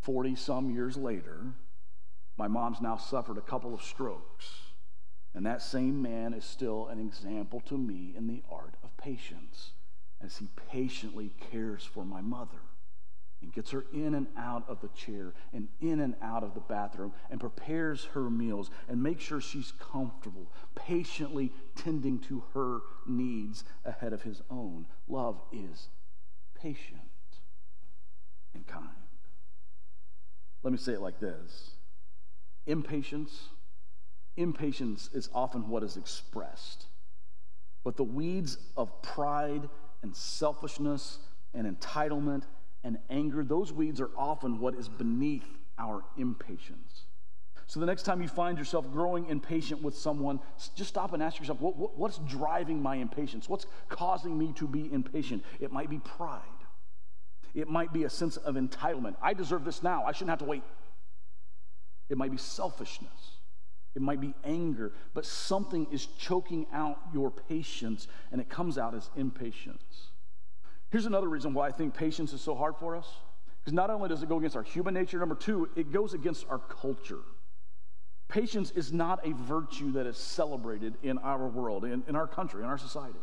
40 0.00 0.36
some 0.36 0.70
years 0.70 0.96
later, 0.96 1.54
My 2.36 2.48
mom's 2.48 2.80
now 2.80 2.96
suffered 2.96 3.38
a 3.38 3.42
couple 3.42 3.74
of 3.74 3.82
strokes. 3.82 4.60
And 5.34 5.46
that 5.46 5.62
same 5.62 6.02
man 6.02 6.34
is 6.34 6.44
still 6.44 6.88
an 6.88 6.98
example 6.98 7.60
to 7.62 7.78
me 7.78 8.12
in 8.16 8.26
the 8.26 8.42
art 8.50 8.74
of 8.82 8.96
patience 8.96 9.72
as 10.20 10.38
he 10.38 10.48
patiently 10.70 11.30
cares 11.50 11.84
for 11.84 12.04
my 12.04 12.20
mother 12.20 12.60
and 13.44 13.52
gets 13.52 13.70
her 13.70 13.84
in 13.92 14.14
and 14.14 14.26
out 14.38 14.64
of 14.68 14.80
the 14.80 14.88
chair 14.88 15.34
and 15.52 15.68
in 15.80 16.00
and 16.00 16.14
out 16.22 16.42
of 16.42 16.54
the 16.54 16.60
bathroom 16.60 17.12
and 17.30 17.38
prepares 17.38 18.06
her 18.06 18.30
meals 18.30 18.70
and 18.88 19.02
makes 19.02 19.22
sure 19.22 19.40
she's 19.40 19.72
comfortable, 19.78 20.50
patiently 20.74 21.52
tending 21.76 22.18
to 22.18 22.42
her 22.54 22.80
needs 23.06 23.64
ahead 23.84 24.14
of 24.14 24.22
his 24.22 24.40
own. 24.50 24.86
Love 25.08 25.40
is 25.52 25.88
patient 26.54 27.00
and 28.54 28.66
kind. 28.66 28.88
Let 30.62 30.72
me 30.72 30.78
say 30.78 30.94
it 30.94 31.00
like 31.00 31.20
this 31.20 31.72
impatience. 32.66 33.50
Impatience 34.36 35.10
is 35.12 35.28
often 35.34 35.68
what 35.68 35.82
is 35.82 35.96
expressed. 35.98 36.86
But 37.84 37.96
the 37.96 38.04
weeds 38.04 38.56
of 38.74 39.02
pride 39.02 39.68
and 40.02 40.16
selfishness 40.16 41.18
and 41.52 41.66
entitlement 41.78 42.44
and 42.84 42.98
anger, 43.10 43.42
those 43.42 43.72
weeds 43.72 44.00
are 44.00 44.10
often 44.16 44.60
what 44.60 44.74
is 44.74 44.88
beneath 44.88 45.46
our 45.78 46.04
impatience. 46.16 47.06
So 47.66 47.80
the 47.80 47.86
next 47.86 48.02
time 48.02 48.20
you 48.20 48.28
find 48.28 48.58
yourself 48.58 48.92
growing 48.92 49.26
impatient 49.26 49.82
with 49.82 49.96
someone, 49.96 50.38
just 50.76 50.90
stop 50.90 51.14
and 51.14 51.22
ask 51.22 51.38
yourself, 51.38 51.60
what, 51.60 51.76
what, 51.76 51.98
what's 51.98 52.18
driving 52.18 52.80
my 52.80 52.96
impatience? 52.96 53.48
What's 53.48 53.66
causing 53.88 54.38
me 54.38 54.52
to 54.56 54.68
be 54.68 54.92
impatient? 54.92 55.42
It 55.60 55.72
might 55.72 55.88
be 55.88 55.98
pride. 55.98 56.42
It 57.54 57.68
might 57.68 57.92
be 57.92 58.04
a 58.04 58.10
sense 58.10 58.36
of 58.36 58.56
entitlement. 58.56 59.16
I 59.22 59.32
deserve 59.32 59.64
this 59.64 59.82
now. 59.82 60.04
I 60.04 60.12
shouldn't 60.12 60.30
have 60.30 60.40
to 60.40 60.44
wait. 60.44 60.62
It 62.10 62.18
might 62.18 62.30
be 62.30 62.36
selfishness. 62.36 63.38
It 63.94 64.02
might 64.02 64.20
be 64.20 64.34
anger, 64.44 64.92
but 65.14 65.24
something 65.24 65.86
is 65.90 66.06
choking 66.06 66.66
out 66.72 66.98
your 67.14 67.30
patience, 67.30 68.08
and 68.32 68.40
it 68.40 68.50
comes 68.50 68.76
out 68.76 68.94
as 68.94 69.08
impatience. 69.16 70.10
Here's 70.90 71.06
another 71.06 71.28
reason 71.28 71.54
why 71.54 71.68
I 71.68 71.72
think 71.72 71.94
patience 71.94 72.32
is 72.32 72.40
so 72.40 72.54
hard 72.54 72.76
for 72.76 72.96
us. 72.96 73.06
Because 73.64 73.72
not 73.72 73.88
only 73.88 74.10
does 74.10 74.22
it 74.22 74.28
go 74.28 74.38
against 74.38 74.56
our 74.56 74.62
human 74.62 74.92
nature, 74.92 75.18
number 75.18 75.34
two, 75.34 75.70
it 75.74 75.90
goes 75.90 76.12
against 76.12 76.44
our 76.50 76.58
culture. 76.58 77.20
Patience 78.28 78.70
is 78.72 78.92
not 78.92 79.26
a 79.26 79.32
virtue 79.32 79.92
that 79.92 80.06
is 80.06 80.18
celebrated 80.18 80.94
in 81.02 81.18
our 81.18 81.46
world, 81.46 81.84
in, 81.84 82.02
in 82.06 82.14
our 82.14 82.26
country, 82.26 82.62
in 82.62 82.68
our 82.68 82.76
society. 82.76 83.18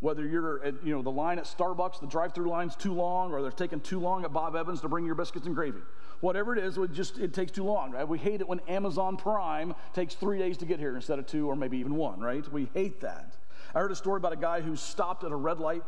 Whether 0.00 0.26
you're 0.26 0.62
at 0.62 0.74
you 0.84 0.94
know, 0.94 1.02
the 1.02 1.10
line 1.10 1.38
at 1.38 1.44
Starbucks, 1.44 2.00
the 2.00 2.06
drive 2.06 2.34
through 2.34 2.48
line's 2.48 2.76
too 2.76 2.92
long, 2.92 3.32
or 3.32 3.42
they're 3.42 3.50
taking 3.50 3.80
too 3.80 3.98
long 3.98 4.24
at 4.24 4.32
Bob 4.32 4.54
Evans 4.54 4.80
to 4.82 4.88
bring 4.88 5.06
your 5.06 5.14
biscuits 5.14 5.46
and 5.46 5.54
gravy. 5.54 5.80
Whatever 6.20 6.56
it 6.56 6.62
is, 6.62 6.78
it 6.78 6.92
just 6.92 7.18
it 7.18 7.34
takes 7.34 7.52
too 7.52 7.64
long, 7.64 7.92
right? 7.92 8.06
We 8.06 8.18
hate 8.18 8.40
it 8.40 8.48
when 8.48 8.60
Amazon 8.68 9.16
Prime 9.16 9.74
takes 9.94 10.14
three 10.14 10.38
days 10.38 10.58
to 10.58 10.66
get 10.66 10.78
here 10.78 10.96
instead 10.96 11.18
of 11.18 11.26
two 11.26 11.48
or 11.48 11.56
maybe 11.56 11.78
even 11.78 11.94
one, 11.94 12.20
right? 12.20 12.50
We 12.52 12.68
hate 12.74 13.00
that. 13.00 13.36
I 13.74 13.80
heard 13.80 13.92
a 13.92 13.96
story 13.96 14.18
about 14.18 14.32
a 14.32 14.36
guy 14.36 14.60
who 14.60 14.76
stopped 14.76 15.24
at 15.24 15.32
a 15.32 15.36
red 15.36 15.60
light 15.60 15.82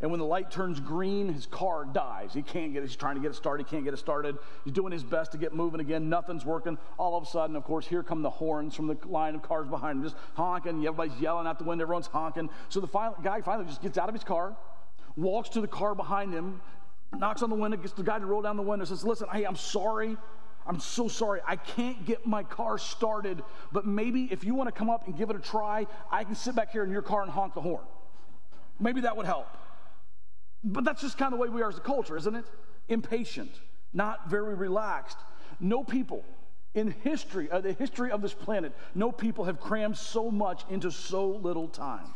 and 0.00 0.10
when 0.10 0.20
the 0.20 0.26
light 0.26 0.50
turns 0.50 0.78
green, 0.78 1.32
his 1.32 1.46
car 1.46 1.86
dies. 1.86 2.34
He 2.34 2.42
can't 2.42 2.72
get 2.72 2.82
it. 2.82 2.88
He's 2.88 2.96
trying 2.96 3.14
to 3.14 3.20
get 3.22 3.30
it 3.30 3.34
started. 3.34 3.66
He 3.66 3.70
can't 3.70 3.84
get 3.84 3.94
it 3.94 3.98
started. 3.98 4.36
He's 4.64 4.74
doing 4.74 4.92
his 4.92 5.02
best 5.02 5.32
to 5.32 5.38
get 5.38 5.54
moving 5.54 5.80
again. 5.80 6.10
Nothing's 6.10 6.44
working. 6.44 6.76
All 6.98 7.16
of 7.16 7.22
a 7.22 7.26
sudden, 7.26 7.56
of 7.56 7.64
course, 7.64 7.86
here 7.86 8.02
come 8.02 8.22
the 8.22 8.30
horns 8.30 8.74
from 8.74 8.88
the 8.88 8.98
line 9.06 9.34
of 9.34 9.42
cars 9.42 9.68
behind 9.68 9.98
him, 9.98 10.04
just 10.04 10.16
honking. 10.34 10.86
Everybody's 10.86 11.18
yelling 11.18 11.46
out 11.46 11.58
the 11.58 11.64
window. 11.64 11.84
Everyone's 11.84 12.08
honking. 12.08 12.50
So 12.68 12.80
the 12.80 12.86
final, 12.86 13.16
guy 13.22 13.40
finally 13.40 13.66
just 13.66 13.80
gets 13.80 13.96
out 13.96 14.08
of 14.08 14.14
his 14.14 14.24
car, 14.24 14.54
walks 15.16 15.48
to 15.50 15.62
the 15.62 15.68
car 15.68 15.94
behind 15.94 16.34
him, 16.34 16.60
knocks 17.16 17.42
on 17.42 17.48
the 17.48 17.56
window, 17.56 17.78
gets 17.78 17.94
the 17.94 18.02
guy 18.02 18.18
to 18.18 18.26
roll 18.26 18.42
down 18.42 18.56
the 18.56 18.62
window, 18.62 18.84
says, 18.84 19.02
Listen, 19.02 19.28
hey, 19.32 19.44
I'm 19.44 19.56
sorry. 19.56 20.16
I'm 20.68 20.80
so 20.80 21.06
sorry. 21.06 21.40
I 21.46 21.54
can't 21.54 22.04
get 22.04 22.26
my 22.26 22.42
car 22.42 22.76
started, 22.76 23.42
but 23.70 23.86
maybe 23.86 24.28
if 24.32 24.42
you 24.42 24.52
want 24.54 24.66
to 24.66 24.72
come 24.72 24.90
up 24.90 25.06
and 25.06 25.16
give 25.16 25.30
it 25.30 25.36
a 25.36 25.38
try, 25.38 25.86
I 26.10 26.24
can 26.24 26.34
sit 26.34 26.56
back 26.56 26.72
here 26.72 26.82
in 26.82 26.90
your 26.90 27.02
car 27.02 27.22
and 27.22 27.30
honk 27.30 27.54
the 27.54 27.60
horn. 27.60 27.84
Maybe 28.80 29.02
that 29.02 29.16
would 29.16 29.26
help. 29.26 29.46
But 30.64 30.84
that's 30.84 31.02
just 31.02 31.18
kind 31.18 31.32
of 31.32 31.38
the 31.38 31.42
way 31.42 31.48
we 31.48 31.62
are 31.62 31.68
as 31.68 31.78
a 31.78 31.80
culture, 31.80 32.16
isn't 32.16 32.34
it? 32.34 32.44
Impatient, 32.88 33.52
not 33.92 34.28
very 34.28 34.54
relaxed. 34.54 35.18
No 35.60 35.84
people 35.84 36.24
in 36.74 36.90
history, 37.02 37.50
uh, 37.50 37.60
the 37.60 37.72
history 37.72 38.10
of 38.10 38.20
this 38.20 38.34
planet, 38.34 38.72
no 38.94 39.10
people 39.10 39.44
have 39.44 39.60
crammed 39.60 39.96
so 39.96 40.30
much 40.30 40.64
into 40.68 40.90
so 40.90 41.26
little 41.28 41.68
time. 41.68 42.12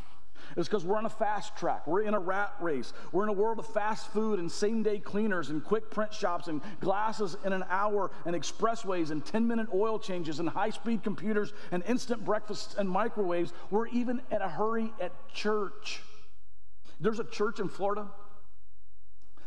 It's 0.57 0.69
because 0.69 0.85
we're 0.85 0.97
on 0.97 1.07
a 1.07 1.11
fast 1.11 1.57
track. 1.57 1.87
We're 1.87 2.03
in 2.03 2.15
a 2.15 2.19
rat 2.19 2.55
race. 2.61 2.93
We're 3.13 3.23
in 3.23 3.29
a 3.29 3.35
world 3.35 3.59
of 3.59 3.67
fast 3.67 4.09
food 4.09 4.39
and 4.39 4.51
same 4.51 4.83
day 4.83 4.99
cleaners 4.99 5.51
and 5.51 5.65
quick 5.65 5.91
print 5.91 6.13
shops 6.13 6.49
and 6.49 6.61
glasses 6.81 7.37
in 7.45 7.53
an 7.53 7.65
hour 7.69 8.11
and 8.25 8.35
expressways 8.35 9.11
and 9.11 9.25
10 9.25 9.47
minute 9.47 9.69
oil 9.73 9.99
changes 9.99 10.41
and 10.41 10.49
high 10.49 10.71
speed 10.71 11.03
computers 11.03 11.53
and 11.71 11.83
instant 11.87 12.25
breakfasts 12.25 12.75
and 12.77 12.89
microwaves. 12.89 13.53
We're 13.71 13.89
even 13.89 14.21
in 14.31 14.43
a 14.43 14.49
hurry 14.49 14.93
at 15.01 15.13
church. 15.33 16.03
There's 16.99 17.21
a 17.21 17.25
church 17.25 17.61
in 17.61 17.69
Florida 17.69 18.09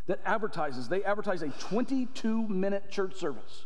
that 0.07 0.19
advertises, 0.25 0.87
they 0.87 1.03
advertise 1.03 1.41
a 1.41 1.49
22 1.49 2.47
minute 2.47 2.89
church 2.89 3.15
service. 3.15 3.65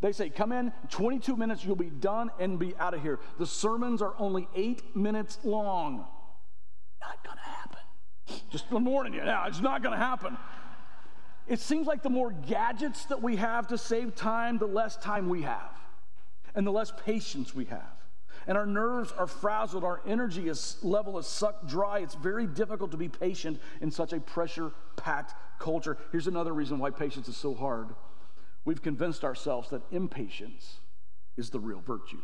They 0.00 0.12
say, 0.12 0.28
come 0.28 0.52
in, 0.52 0.72
22 0.90 1.36
minutes, 1.36 1.64
you'll 1.64 1.76
be 1.76 1.88
done 1.88 2.30
and 2.38 2.58
be 2.58 2.74
out 2.78 2.94
of 2.94 3.00
here. 3.00 3.20
The 3.38 3.46
sermons 3.46 4.02
are 4.02 4.14
only 4.18 4.48
eight 4.54 4.94
minutes 4.94 5.38
long. 5.44 6.06
Not 7.00 7.24
gonna 7.24 7.40
happen. 7.40 7.80
Just 8.50 8.70
warning 8.70 9.14
you 9.14 9.24
now, 9.24 9.46
it's 9.46 9.60
not 9.60 9.82
gonna 9.82 9.96
happen. 9.96 10.36
It 11.46 11.60
seems 11.60 11.86
like 11.86 12.02
the 12.02 12.10
more 12.10 12.32
gadgets 12.32 13.04
that 13.06 13.22
we 13.22 13.36
have 13.36 13.68
to 13.68 13.78
save 13.78 14.14
time, 14.14 14.58
the 14.58 14.66
less 14.66 14.96
time 14.96 15.28
we 15.28 15.42
have, 15.42 15.72
and 16.54 16.66
the 16.66 16.72
less 16.72 16.92
patience 17.04 17.54
we 17.54 17.66
have 17.66 17.93
and 18.46 18.58
our 18.58 18.66
nerves 18.66 19.12
are 19.12 19.26
frazzled, 19.26 19.84
our 19.84 20.00
energy 20.06 20.48
is, 20.48 20.76
level 20.82 21.18
is 21.18 21.26
sucked 21.26 21.66
dry. 21.66 22.00
It's 22.00 22.14
very 22.14 22.46
difficult 22.46 22.90
to 22.90 22.96
be 22.96 23.08
patient 23.08 23.60
in 23.80 23.90
such 23.90 24.12
a 24.12 24.20
pressure 24.20 24.72
packed 24.96 25.34
culture. 25.58 25.96
Here's 26.12 26.26
another 26.26 26.52
reason 26.52 26.78
why 26.78 26.90
patience 26.90 27.28
is 27.28 27.36
so 27.36 27.54
hard 27.54 27.94
we've 28.64 28.82
convinced 28.82 29.24
ourselves 29.24 29.68
that 29.70 29.82
impatience 29.90 30.78
is 31.36 31.50
the 31.50 31.60
real 31.60 31.80
virtue. 31.80 32.20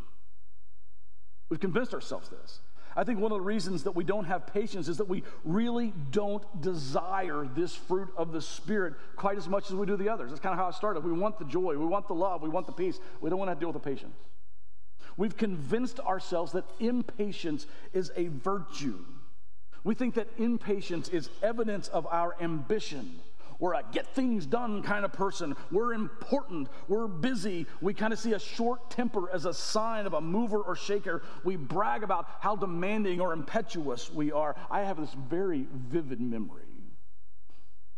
We've 1.50 1.61
convinced 1.61 1.93
ourselves 1.93 2.29
this. 2.31 2.61
I 2.97 3.05
think 3.05 3.21
one 3.21 3.31
of 3.31 3.39
the 3.39 3.45
reasons 3.45 3.85
that 3.85 3.93
we 3.93 4.05
don't 4.05 4.25
have 4.25 4.47
patience 4.47 4.89
is 4.89 4.97
that 4.97 5.09
we 5.09 5.23
really 5.45 5.93
don't 6.11 6.45
desire 6.61 7.49
this 7.55 7.75
fruit 7.75 8.09
of 8.17 8.33
the 8.33 8.41
Spirit 8.41 8.95
quite 9.17 9.37
as 9.37 9.49
much 9.49 9.71
as 9.71 9.75
we 9.75 9.87
do 9.87 9.97
the 9.97 10.09
others. 10.09 10.31
That's 10.31 10.41
kind 10.41 10.53
of 10.53 10.59
how 10.59 10.69
it 10.69 10.75
started. 10.75 11.05
We 11.05 11.12
want 11.12 11.39
the 11.39 11.45
joy, 11.45 11.77
we 11.77 11.87
want 11.87 12.09
the 12.09 12.15
love, 12.15 12.43
we 12.43 12.49
want 12.49 12.67
the 12.67 12.73
peace. 12.73 12.99
We 13.21 13.31
don't 13.31 13.39
want 13.39 13.50
to 13.50 13.55
deal 13.55 13.73
with 13.73 13.83
the 13.83 13.89
patience. 13.89 14.17
We've 15.21 15.37
convinced 15.37 16.00
ourselves 16.00 16.53
that 16.53 16.65
impatience 16.79 17.67
is 17.93 18.11
a 18.17 18.29
virtue. 18.29 19.05
We 19.85 19.95
think 19.95 20.15
that 20.15 20.29
impatience 20.39 21.11
is 21.11 21.29
evidence 21.43 21.89
of 21.89 22.07
our 22.07 22.35
ambition. 22.41 23.21
We're 23.59 23.75
a 23.75 23.85
get 23.93 24.07
things 24.15 24.47
done 24.47 24.83
kind 24.83 25.05
of 25.05 25.12
person. 25.12 25.57
We're 25.71 25.93
important. 25.93 26.69
We're 26.89 27.07
busy. 27.07 27.67
We 27.83 27.93
kind 27.93 28.15
of 28.15 28.19
see 28.19 28.33
a 28.33 28.39
short 28.39 28.91
temper 28.91 29.29
as 29.31 29.45
a 29.45 29.53
sign 29.53 30.07
of 30.07 30.15
a 30.15 30.23
mover 30.23 30.57
or 30.57 30.75
shaker. 30.75 31.21
We 31.45 31.57
brag 31.57 32.03
about 32.03 32.27
how 32.41 32.57
demanding 32.57 33.21
or 33.21 33.35
impetuous 33.35 34.11
we 34.11 34.33
are. 34.33 34.57
I 34.71 34.85
have 34.85 34.97
this 34.97 35.15
very 35.29 35.67
vivid 35.71 36.23
memory 36.23 36.62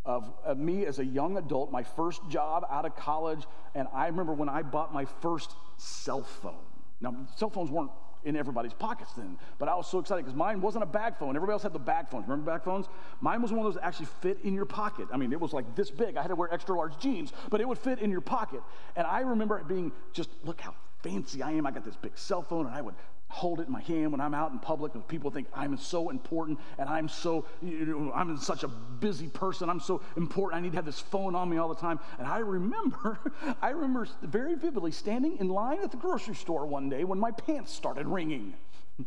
of, 0.05 0.29
of, 0.45 0.59
me 0.59 0.87
as 0.87 0.99
a 0.99 1.05
young 1.05 1.37
adult, 1.37 1.71
my 1.71 1.85
first 1.85 2.21
job 2.29 2.67
out 2.69 2.85
of 2.85 2.97
college, 2.97 3.45
and 3.77 3.87
I 3.95 4.09
remember 4.09 4.33
when 4.33 4.49
I 4.49 4.63
bought 4.63 4.93
my 4.93 5.05
first 5.05 5.53
cell 5.77 6.25
phone. 6.25 6.72
Now, 7.03 7.15
cell 7.37 7.51
phones 7.51 7.71
weren't 7.71 7.91
in 8.25 8.37
everybody's 8.37 8.73
pockets 8.73 9.13
then, 9.15 9.37
but 9.59 9.69
I 9.69 9.75
was 9.75 9.89
so 9.89 9.99
excited 9.99 10.25
because 10.25 10.37
mine 10.37 10.61
wasn't 10.61 10.85
a 10.85 10.87
bag 10.87 11.17
phone. 11.19 11.35
Everybody 11.35 11.55
else 11.55 11.65
had 11.65 11.73
the 11.73 11.81
bag 11.81 12.09
phones. 12.09 12.29
Remember 12.29 12.53
bag 12.53 12.63
phones? 12.63 12.87
Mine 13.21 13.43
was 13.43 13.51
one 13.51 13.61
of 13.61 13.65
those 13.65 13.75
that 13.75 13.85
actually 13.85 14.07
fit 14.21 14.39
in 14.45 14.55
your 14.55 14.65
pocket. 14.65 15.09
I 15.13 15.17
mean, 15.17 15.33
it 15.33 15.41
was 15.41 15.53
like 15.53 15.75
this 15.75 15.91
big. 15.91 16.17
I 16.17 16.23
had 16.23 16.29
to 16.29 16.37
wear 16.37 16.53
extra 16.55 16.77
large 16.77 16.97
jeans, 16.99 17.33
but 17.51 17.61
it 17.61 17.67
would 17.67 17.79
fit 17.79 17.99
in 17.99 18.11
your 18.11 18.21
pocket. 18.21 18.61
And 18.95 19.07
I 19.07 19.21
remember 19.21 19.59
it 19.59 19.67
being 19.67 19.91
just, 20.13 20.31
look 20.45 20.61
how 20.61 20.75
fancy 21.03 21.43
I 21.43 21.51
am. 21.51 21.67
I 21.67 21.73
got 21.73 21.85
this 21.85 21.97
big 21.97 22.17
cell 22.17 22.43
phone, 22.43 22.67
and 22.67 22.75
I 22.75 22.81
would 22.81 22.95
hold 23.33 23.61
it 23.61 23.67
in 23.67 23.73
my 23.73 23.81
hand 23.81 24.13
when 24.13 24.21
I'm 24.21 24.35
out 24.35 24.53
in 24.53 24.59
public 24.59 24.95
and 24.95 25.09
people 25.09 25.31
think 25.31 25.49
I'm 25.55 25.79
so 25.79 26.11
important 26.11 26.61
and 26.79 26.87
I'm 26.87 27.09
so, 27.09 27.47
you 27.63 27.87
know, 27.87 28.13
I'm 28.15 28.37
such 28.37 28.63
a 28.63 28.69
busy 28.69 29.27
person. 29.29 29.71
I'm 29.71 29.81
so 29.81 30.03
important. 30.19 30.61
I 30.61 30.63
need 30.63 30.73
to 30.73 30.77
have 30.77 30.85
this 30.85 31.01
phone 31.01 31.35
on 31.35 31.49
me 31.49 31.57
all 31.57 31.69
the 31.69 31.75
time. 31.75 31.99
And 32.19 32.27
I 32.27 32.39
remember, 32.39 33.19
I 33.63 33.71
remember 33.71 34.07
very 34.21 34.55
vividly 34.55 34.93
standing 34.93 35.39
in 35.39 35.49
line 35.49 35.79
at 35.83 35.91
the 35.91 35.97
grocery 35.97 36.35
store 36.35 36.67
one 36.67 36.91
day 36.91 37.05
when 37.05 37.19
my 37.19 37.31
pants 37.31 37.73
started 37.73 38.07
ringing. 38.07 38.55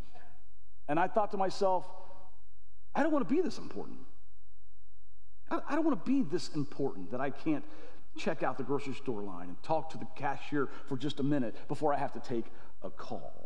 And 0.87 0.99
I 0.99 1.07
thought 1.07 1.31
to 1.31 1.37
myself, 1.37 1.83
I 2.93 3.01
don't 3.01 3.11
want 3.11 3.27
to 3.27 3.33
be 3.33 3.41
this 3.41 3.57
important. 3.57 3.97
I 5.49 5.73
don't 5.73 5.83
want 5.83 5.99
to 5.99 6.11
be 6.11 6.21
this 6.21 6.49
important 6.49 7.09
that 7.09 7.21
I 7.21 7.31
can't 7.31 7.63
check 8.15 8.43
out 8.43 8.59
the 8.59 8.63
grocery 8.63 8.93
store 8.93 9.23
line 9.23 9.47
and 9.47 9.63
talk 9.63 9.89
to 9.91 9.97
the 9.97 10.05
cashier 10.15 10.69
for 10.87 10.95
just 10.95 11.19
a 11.19 11.23
minute 11.23 11.55
before 11.67 11.91
I 11.91 11.97
have 11.97 12.13
to 12.13 12.19
take 12.19 12.45
a 12.83 12.91
call. 12.91 13.44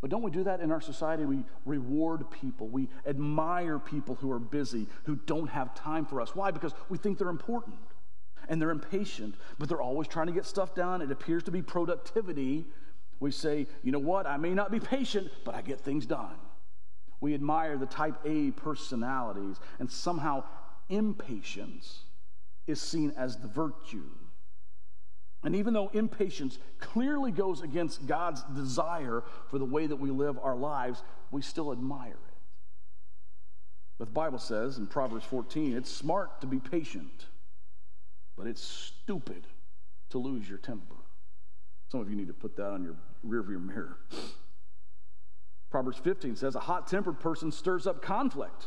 But 0.00 0.10
don't 0.10 0.22
we 0.22 0.30
do 0.30 0.44
that 0.44 0.60
in 0.60 0.70
our 0.72 0.80
society? 0.80 1.24
We 1.26 1.44
reward 1.66 2.30
people. 2.30 2.68
We 2.68 2.88
admire 3.06 3.78
people 3.78 4.14
who 4.14 4.30
are 4.30 4.38
busy, 4.38 4.86
who 5.04 5.16
don't 5.16 5.48
have 5.48 5.74
time 5.74 6.06
for 6.06 6.20
us. 6.22 6.34
Why? 6.34 6.50
Because 6.50 6.72
we 6.88 6.96
think 6.96 7.18
they're 7.18 7.28
important. 7.28 7.76
and 8.50 8.60
they're 8.60 8.70
impatient, 8.70 9.36
but 9.58 9.68
they're 9.68 9.80
always 9.80 10.08
trying 10.08 10.26
to 10.26 10.32
get 10.32 10.44
stuff 10.44 10.74
done. 10.74 11.00
It 11.00 11.10
appears 11.10 11.42
to 11.44 11.50
be 11.50 11.62
productivity. 11.62 12.66
We 13.20 13.30
say, 13.30 13.66
you 13.82 13.92
know 13.92 13.98
what, 13.98 14.26
I 14.26 14.36
may 14.36 14.50
not 14.54 14.70
be 14.70 14.80
patient, 14.80 15.30
but 15.44 15.54
I 15.54 15.62
get 15.62 15.80
things 15.80 16.04
done. 16.04 16.36
We 17.20 17.34
admire 17.34 17.76
the 17.76 17.86
type 17.86 18.16
A 18.24 18.50
personalities, 18.52 19.58
and 19.78 19.90
somehow 19.90 20.44
impatience 20.88 22.04
is 22.66 22.80
seen 22.80 23.12
as 23.16 23.36
the 23.36 23.48
virtue. 23.48 24.08
And 25.42 25.56
even 25.56 25.72
though 25.72 25.88
impatience 25.94 26.58
clearly 26.78 27.30
goes 27.30 27.62
against 27.62 28.06
God's 28.06 28.42
desire 28.54 29.22
for 29.48 29.58
the 29.58 29.64
way 29.64 29.86
that 29.86 29.96
we 29.96 30.10
live 30.10 30.38
our 30.42 30.56
lives, 30.56 31.02
we 31.30 31.40
still 31.40 31.72
admire 31.72 32.10
it. 32.10 32.36
But 33.98 34.06
the 34.06 34.12
Bible 34.12 34.38
says 34.38 34.78
in 34.78 34.86
Proverbs 34.86 35.24
14, 35.26 35.76
it's 35.76 35.90
smart 35.90 36.40
to 36.40 36.46
be 36.46 36.58
patient, 36.58 37.26
but 38.36 38.46
it's 38.46 38.62
stupid 38.62 39.46
to 40.10 40.18
lose 40.18 40.48
your 40.48 40.58
temper. 40.58 40.96
Some 41.90 42.00
of 42.00 42.10
you 42.10 42.16
need 42.16 42.28
to 42.28 42.34
put 42.34 42.56
that 42.56 42.70
on 42.70 42.82
your 42.82 42.96
rearview 43.26 43.62
mirror. 43.62 43.98
Proverbs 45.70 45.98
15 45.98 46.36
says, 46.36 46.54
A 46.54 46.60
hot 46.60 46.86
tempered 46.86 47.20
person 47.20 47.52
stirs 47.52 47.86
up 47.86 48.02
conflict, 48.02 48.66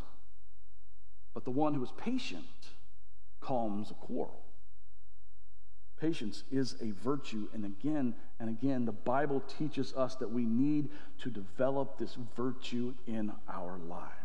but 1.33 1.43
the 1.43 1.51
one 1.51 1.73
who 1.73 1.83
is 1.83 1.91
patient 1.97 2.45
calms 3.41 3.91
a 3.91 3.95
quarrel. 3.95 4.42
Patience 6.03 6.43
is 6.51 6.75
a 6.81 6.91
virtue, 7.01 7.47
and 7.53 7.63
again 7.63 8.13
and 8.37 8.49
again, 8.49 8.83
the 8.83 8.91
Bible 8.91 9.41
teaches 9.57 9.93
us 9.95 10.15
that 10.15 10.29
we 10.29 10.43
need 10.43 10.89
to 11.19 11.29
develop 11.29 11.97
this 11.97 12.17
virtue 12.35 12.93
in 13.07 13.31
our 13.47 13.77
lives. 13.87 14.22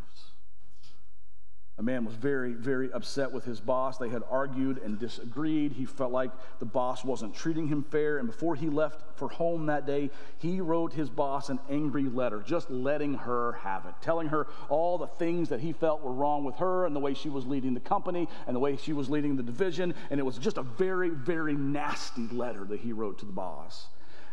A 1.79 1.83
man 1.83 2.05
was 2.05 2.15
very, 2.15 2.55
very 2.55 2.93
upset 2.93 3.31
with 3.31 3.45
his 3.45 3.61
boss. 3.61 3.99
They 3.99 4.09
had 4.09 4.25
argued 4.29 4.79
and 4.79 4.99
disagreed. 4.99 5.73
He 5.73 5.85
felt 5.85 6.11
like 6.11 6.33
the 6.59 6.67
boss 6.67 7.05
wasn't 7.05 7.37
treating 7.37 7.69
him 7.69 7.85
fair. 7.85 8.19
And 8.19 8.27
before 8.27 8.57
he 8.57 8.69
left 8.69 9.17
for 9.17 9.29
home 9.29 9.67
that 9.67 9.87
day, 9.87 10.11
he 10.39 10.61
wrote 10.61 10.93
his 10.93 11.09
boss 11.09 11.51
an 11.51 11.61
angry 11.71 12.03
letter, 12.03 12.43
just 12.45 12.69
letting 12.69 13.15
her 13.15 13.53
have 13.53 13.87
it, 13.87 13.95
telling 14.01 14.27
her 14.29 14.49
all 14.69 14.99
the 14.99 15.07
things 15.07 15.51
that 15.51 15.61
he 15.61 15.73
felt 15.73 16.03
were 16.03 16.13
wrong 16.13 16.43
with 16.43 16.57
her 16.57 16.85
and 16.85 16.97
the 16.97 17.01
way 17.01 17.15
she 17.15 17.29
was 17.29 17.47
leading 17.47 17.75
the 17.75 17.81
company 17.81 18.29
and 18.49 18.57
the 18.57 18.61
way 18.61 18.77
she 18.77 18.93
was 18.93 19.09
leading 19.09 19.37
the 19.37 19.43
division. 19.45 19.95
And 20.11 20.19
it 20.19 20.25
was 20.25 20.37
just 20.37 20.59
a 20.59 20.63
very, 20.63 21.11
very 21.11 21.55
nasty 21.55 22.27
letter 22.33 22.65
that 22.65 22.81
he 22.81 22.93
wrote 22.93 23.21
to 23.21 23.25
the 23.25 23.33
boss. 23.33 23.87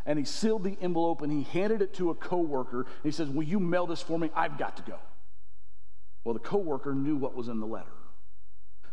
And 0.08 0.18
he 0.18 0.26
sealed 0.26 0.64
the 0.64 0.78
envelope 0.82 1.22
and 1.22 1.32
he 1.32 1.44
handed 1.44 1.84
it 1.84 1.94
to 1.96 2.10
a 2.10 2.16
coworker. 2.16 2.82
And 2.82 3.04
He 3.04 3.12
says, 3.12 3.30
Will 3.30 3.44
you 3.44 3.60
mail 3.60 3.86
this 3.86 4.02
for 4.02 4.18
me? 4.18 4.32
I've 4.36 4.58
got 4.58 4.78
to 4.78 4.84
go. 4.84 4.98
Well, 6.26 6.34
the 6.34 6.40
coworker 6.40 6.94
knew 6.94 7.16
what 7.16 7.36
was 7.36 7.48
in 7.48 7.60
the 7.62 7.68
letter. 7.68 7.94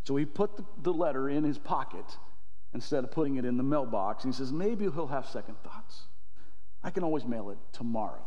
So 0.04 0.14
he 0.16 0.24
put 0.24 0.50
the, 0.82 0.92
letter 0.92 1.28
in 1.28 1.44
his 1.44 1.58
pocket 1.58 2.04
instead 2.74 3.04
of 3.04 3.10
putting 3.10 3.36
it 3.36 3.44
in 3.44 3.56
the 3.56 3.62
mailbox. 3.62 4.24
And 4.24 4.32
he 4.32 4.36
says, 4.36 4.52
maybe 4.52 4.84
he'll 4.84 5.06
have 5.06 5.26
second 5.26 5.56
thoughts. 5.64 6.02
I 6.84 6.90
can 6.90 7.02
always 7.02 7.24
mail 7.24 7.50
it 7.50 7.58
tomorrow. 7.72 8.24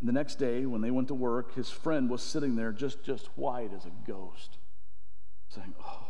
And 0.00 0.08
the 0.08 0.12
next 0.12 0.36
day, 0.36 0.66
when 0.66 0.82
they 0.82 0.90
went 0.90 1.08
to 1.08 1.14
work, 1.14 1.54
his 1.54 1.70
friend 1.70 2.08
was 2.08 2.22
sitting 2.22 2.56
there 2.56 2.72
just, 2.72 3.02
just 3.04 3.26
white 3.36 3.70
as 3.74 3.86
a 3.86 3.92
ghost, 4.06 4.58
saying, 5.48 5.74
Oh, 5.84 6.06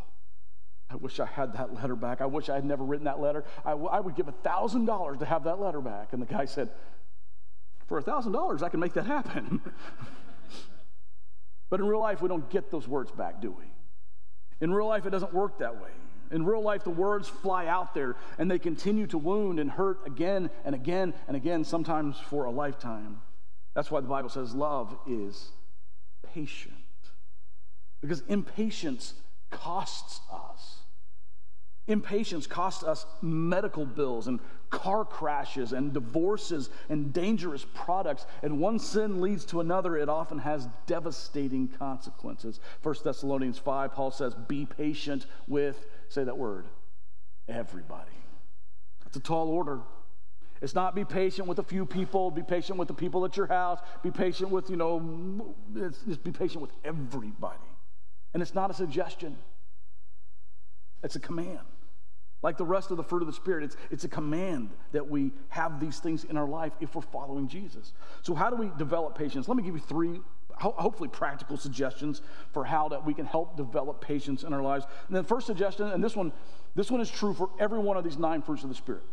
I 0.90 0.96
wish 0.96 1.20
I 1.20 1.26
had 1.26 1.54
that 1.54 1.72
letter 1.74 1.96
back. 1.96 2.20
I 2.20 2.26
wish 2.26 2.48
I 2.48 2.56
had 2.56 2.64
never 2.64 2.84
written 2.84 3.04
that 3.04 3.20
letter. 3.20 3.44
I, 3.64 3.70
w- 3.70 3.88
I 3.88 4.00
would 4.00 4.16
give 4.16 4.26
$1,000 4.26 5.18
to 5.18 5.24
have 5.24 5.44
that 5.44 5.60
letter 5.60 5.80
back. 5.80 6.12
And 6.12 6.20
the 6.20 6.26
guy 6.26 6.44
said, 6.44 6.70
For 7.86 8.02
$1,000, 8.02 8.62
I 8.62 8.68
can 8.68 8.80
make 8.80 8.94
that 8.94 9.06
happen. 9.06 9.62
But 11.70 11.80
in 11.80 11.86
real 11.86 12.00
life, 12.00 12.22
we 12.22 12.28
don't 12.28 12.48
get 12.50 12.70
those 12.70 12.86
words 12.86 13.10
back, 13.10 13.40
do 13.40 13.50
we? 13.50 13.64
In 14.60 14.72
real 14.72 14.86
life, 14.86 15.06
it 15.06 15.10
doesn't 15.10 15.34
work 15.34 15.58
that 15.58 15.80
way. 15.80 15.90
In 16.30 16.44
real 16.44 16.62
life, 16.62 16.84
the 16.84 16.90
words 16.90 17.28
fly 17.28 17.66
out 17.66 17.94
there 17.94 18.16
and 18.38 18.50
they 18.50 18.58
continue 18.58 19.06
to 19.08 19.18
wound 19.18 19.58
and 19.58 19.70
hurt 19.70 19.98
again 20.06 20.50
and 20.64 20.74
again 20.74 21.14
and 21.28 21.36
again, 21.36 21.64
sometimes 21.64 22.18
for 22.18 22.44
a 22.44 22.50
lifetime. 22.50 23.20
That's 23.74 23.90
why 23.90 24.00
the 24.00 24.08
Bible 24.08 24.28
says 24.28 24.54
love 24.54 24.96
is 25.06 25.50
patient. 26.32 26.74
Because 28.00 28.22
impatience 28.28 29.14
costs 29.50 30.20
us. 30.32 30.73
Impatience 31.86 32.46
costs 32.46 32.82
us 32.82 33.04
medical 33.20 33.84
bills 33.84 34.26
and 34.26 34.40
car 34.70 35.04
crashes 35.04 35.72
and 35.72 35.92
divorces 35.92 36.70
and 36.88 37.12
dangerous 37.12 37.66
products. 37.74 38.24
And 38.42 38.58
one 38.58 38.78
sin 38.78 39.20
leads 39.20 39.44
to 39.46 39.60
another. 39.60 39.96
It 39.96 40.08
often 40.08 40.38
has 40.38 40.66
devastating 40.86 41.68
consequences. 41.68 42.58
1 42.82 42.94
Thessalonians 43.04 43.58
5, 43.58 43.92
Paul 43.92 44.10
says, 44.10 44.34
Be 44.34 44.64
patient 44.64 45.26
with, 45.46 45.84
say 46.08 46.24
that 46.24 46.38
word, 46.38 46.66
everybody. 47.48 48.10
That's 49.04 49.16
a 49.16 49.20
tall 49.20 49.48
order. 49.48 49.80
It's 50.62 50.74
not 50.74 50.94
be 50.94 51.04
patient 51.04 51.46
with 51.46 51.58
a 51.58 51.62
few 51.62 51.84
people, 51.84 52.30
be 52.30 52.42
patient 52.42 52.78
with 52.78 52.88
the 52.88 52.94
people 52.94 53.26
at 53.26 53.36
your 53.36 53.46
house, 53.46 53.80
be 54.02 54.10
patient 54.10 54.48
with, 54.48 54.70
you 54.70 54.76
know, 54.76 55.54
it's, 55.76 55.98
be 56.16 56.32
patient 56.32 56.62
with 56.62 56.70
everybody. 56.82 57.58
And 58.32 58.42
it's 58.42 58.54
not 58.54 58.70
a 58.70 58.74
suggestion, 58.74 59.36
it's 61.02 61.16
a 61.16 61.20
command. 61.20 61.58
Like 62.44 62.58
the 62.58 62.64
rest 62.66 62.90
of 62.90 62.98
the 62.98 63.02
fruit 63.02 63.22
of 63.22 63.26
the 63.26 63.32
Spirit, 63.32 63.64
it's, 63.64 63.76
it's 63.90 64.04
a 64.04 64.08
command 64.08 64.68
that 64.92 65.08
we 65.08 65.32
have 65.48 65.80
these 65.80 65.98
things 65.98 66.24
in 66.24 66.36
our 66.36 66.46
life 66.46 66.74
if 66.78 66.94
we're 66.94 67.00
following 67.00 67.48
Jesus. 67.48 67.94
So, 68.20 68.34
how 68.34 68.50
do 68.50 68.56
we 68.56 68.70
develop 68.76 69.16
patience? 69.16 69.48
Let 69.48 69.56
me 69.56 69.62
give 69.62 69.74
you 69.74 69.80
three, 69.80 70.20
hopefully, 70.52 71.08
practical 71.08 71.56
suggestions 71.56 72.20
for 72.52 72.62
how 72.66 72.90
that 72.90 73.02
we 73.02 73.14
can 73.14 73.24
help 73.24 73.56
develop 73.56 74.02
patience 74.02 74.42
in 74.42 74.52
our 74.52 74.60
lives. 74.60 74.84
And 75.08 75.16
then, 75.16 75.24
first 75.24 75.46
suggestion, 75.46 75.88
and 75.88 76.04
this 76.04 76.14
one, 76.14 76.32
this 76.74 76.90
one 76.90 77.00
is 77.00 77.10
true 77.10 77.32
for 77.32 77.48
every 77.58 77.78
one 77.78 77.96
of 77.96 78.04
these 78.04 78.18
nine 78.18 78.42
fruits 78.42 78.62
of 78.62 78.68
the 78.68 78.74
Spirit. 78.74 79.04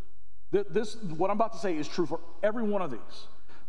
This, 0.50 0.96
what 1.16 1.30
I'm 1.30 1.38
about 1.38 1.54
to 1.54 1.58
say 1.58 1.74
is 1.74 1.88
true 1.88 2.04
for 2.04 2.20
every 2.42 2.64
one 2.64 2.82
of 2.82 2.90
these 2.90 3.00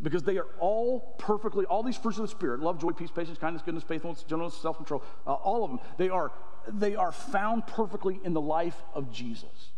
because 0.01 0.23
they 0.23 0.37
are 0.39 0.47
all 0.59 1.15
perfectly, 1.17 1.63
all 1.67 1.83
these 1.83 1.95
fruits 1.95 2.17
of 2.17 2.23
the 2.23 2.27
Spirit 2.27 2.59
love, 2.59 2.81
joy, 2.81 2.91
peace, 2.91 3.11
patience, 3.11 3.37
kindness, 3.37 3.61
goodness, 3.63 3.85
faithfulness, 3.85 4.23
gentleness, 4.23 4.55
self 4.55 4.75
control, 4.75 5.01
uh, 5.25 5.31
all 5.31 5.63
of 5.63 5.71
them, 5.71 5.79
they 5.97 6.09
are 6.09 6.33
they 6.67 6.95
are 6.95 7.11
found 7.11 7.67
perfectly 7.67 8.19
in 8.23 8.33
the 8.33 8.41
life 8.41 8.81
of 8.93 9.11
Jesus. 9.11 9.71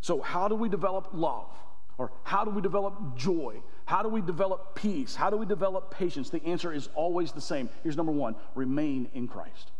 So, 0.00 0.20
how 0.20 0.48
do 0.48 0.54
we 0.54 0.68
develop 0.68 1.08
love? 1.12 1.48
Or 1.96 2.12
how 2.24 2.44
do 2.44 2.50
we 2.50 2.60
develop 2.60 3.16
joy? 3.16 3.62
How 3.84 4.02
do 4.02 4.08
we 4.08 4.20
develop 4.20 4.74
peace? 4.74 5.14
How 5.14 5.30
do 5.30 5.36
we 5.36 5.46
develop 5.46 5.94
patience? 5.94 6.28
The 6.30 6.44
answer 6.44 6.72
is 6.72 6.88
always 6.94 7.32
the 7.32 7.40
same. 7.40 7.68
Here's 7.82 7.96
number 7.96 8.12
one 8.12 8.34
remain 8.54 9.08
in 9.14 9.28
Christ. 9.28 9.70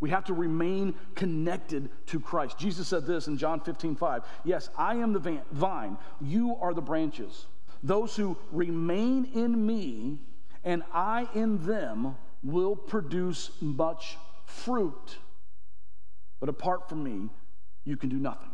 We 0.00 0.10
have 0.10 0.24
to 0.26 0.34
remain 0.34 0.94
connected 1.16 1.90
to 2.06 2.20
Christ. 2.20 2.56
Jesus 2.56 2.86
said 2.86 3.04
this 3.04 3.26
in 3.26 3.36
John 3.36 3.60
15, 3.60 3.96
5. 3.96 4.22
Yes, 4.44 4.70
I 4.78 4.94
am 4.94 5.12
the 5.12 5.40
vine, 5.50 5.98
you 6.20 6.56
are 6.60 6.72
the 6.72 6.80
branches. 6.80 7.46
Those 7.82 8.14
who 8.14 8.36
remain 8.52 9.24
in 9.34 9.66
me 9.66 10.18
and 10.64 10.82
I 10.92 11.28
in 11.34 11.64
them 11.66 12.16
will 12.42 12.76
produce 12.76 13.50
much 13.60 14.16
fruit. 14.44 15.16
But 16.40 16.48
apart 16.48 16.88
from 16.88 17.02
me, 17.02 17.30
you 17.84 17.96
can 17.96 18.08
do 18.08 18.18
nothing. 18.18 18.50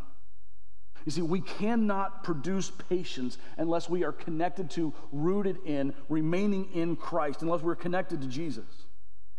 You 1.04 1.12
see, 1.12 1.22
we 1.22 1.40
cannot 1.40 2.24
produce 2.24 2.70
patience 2.88 3.36
unless 3.58 3.90
we 3.90 4.04
are 4.04 4.12
connected 4.12 4.70
to, 4.70 4.94
rooted 5.12 5.58
in, 5.66 5.92
remaining 6.08 6.70
in 6.72 6.96
Christ, 6.96 7.42
unless 7.42 7.60
we're 7.60 7.74
connected 7.74 8.22
to 8.22 8.26
Jesus. 8.26 8.64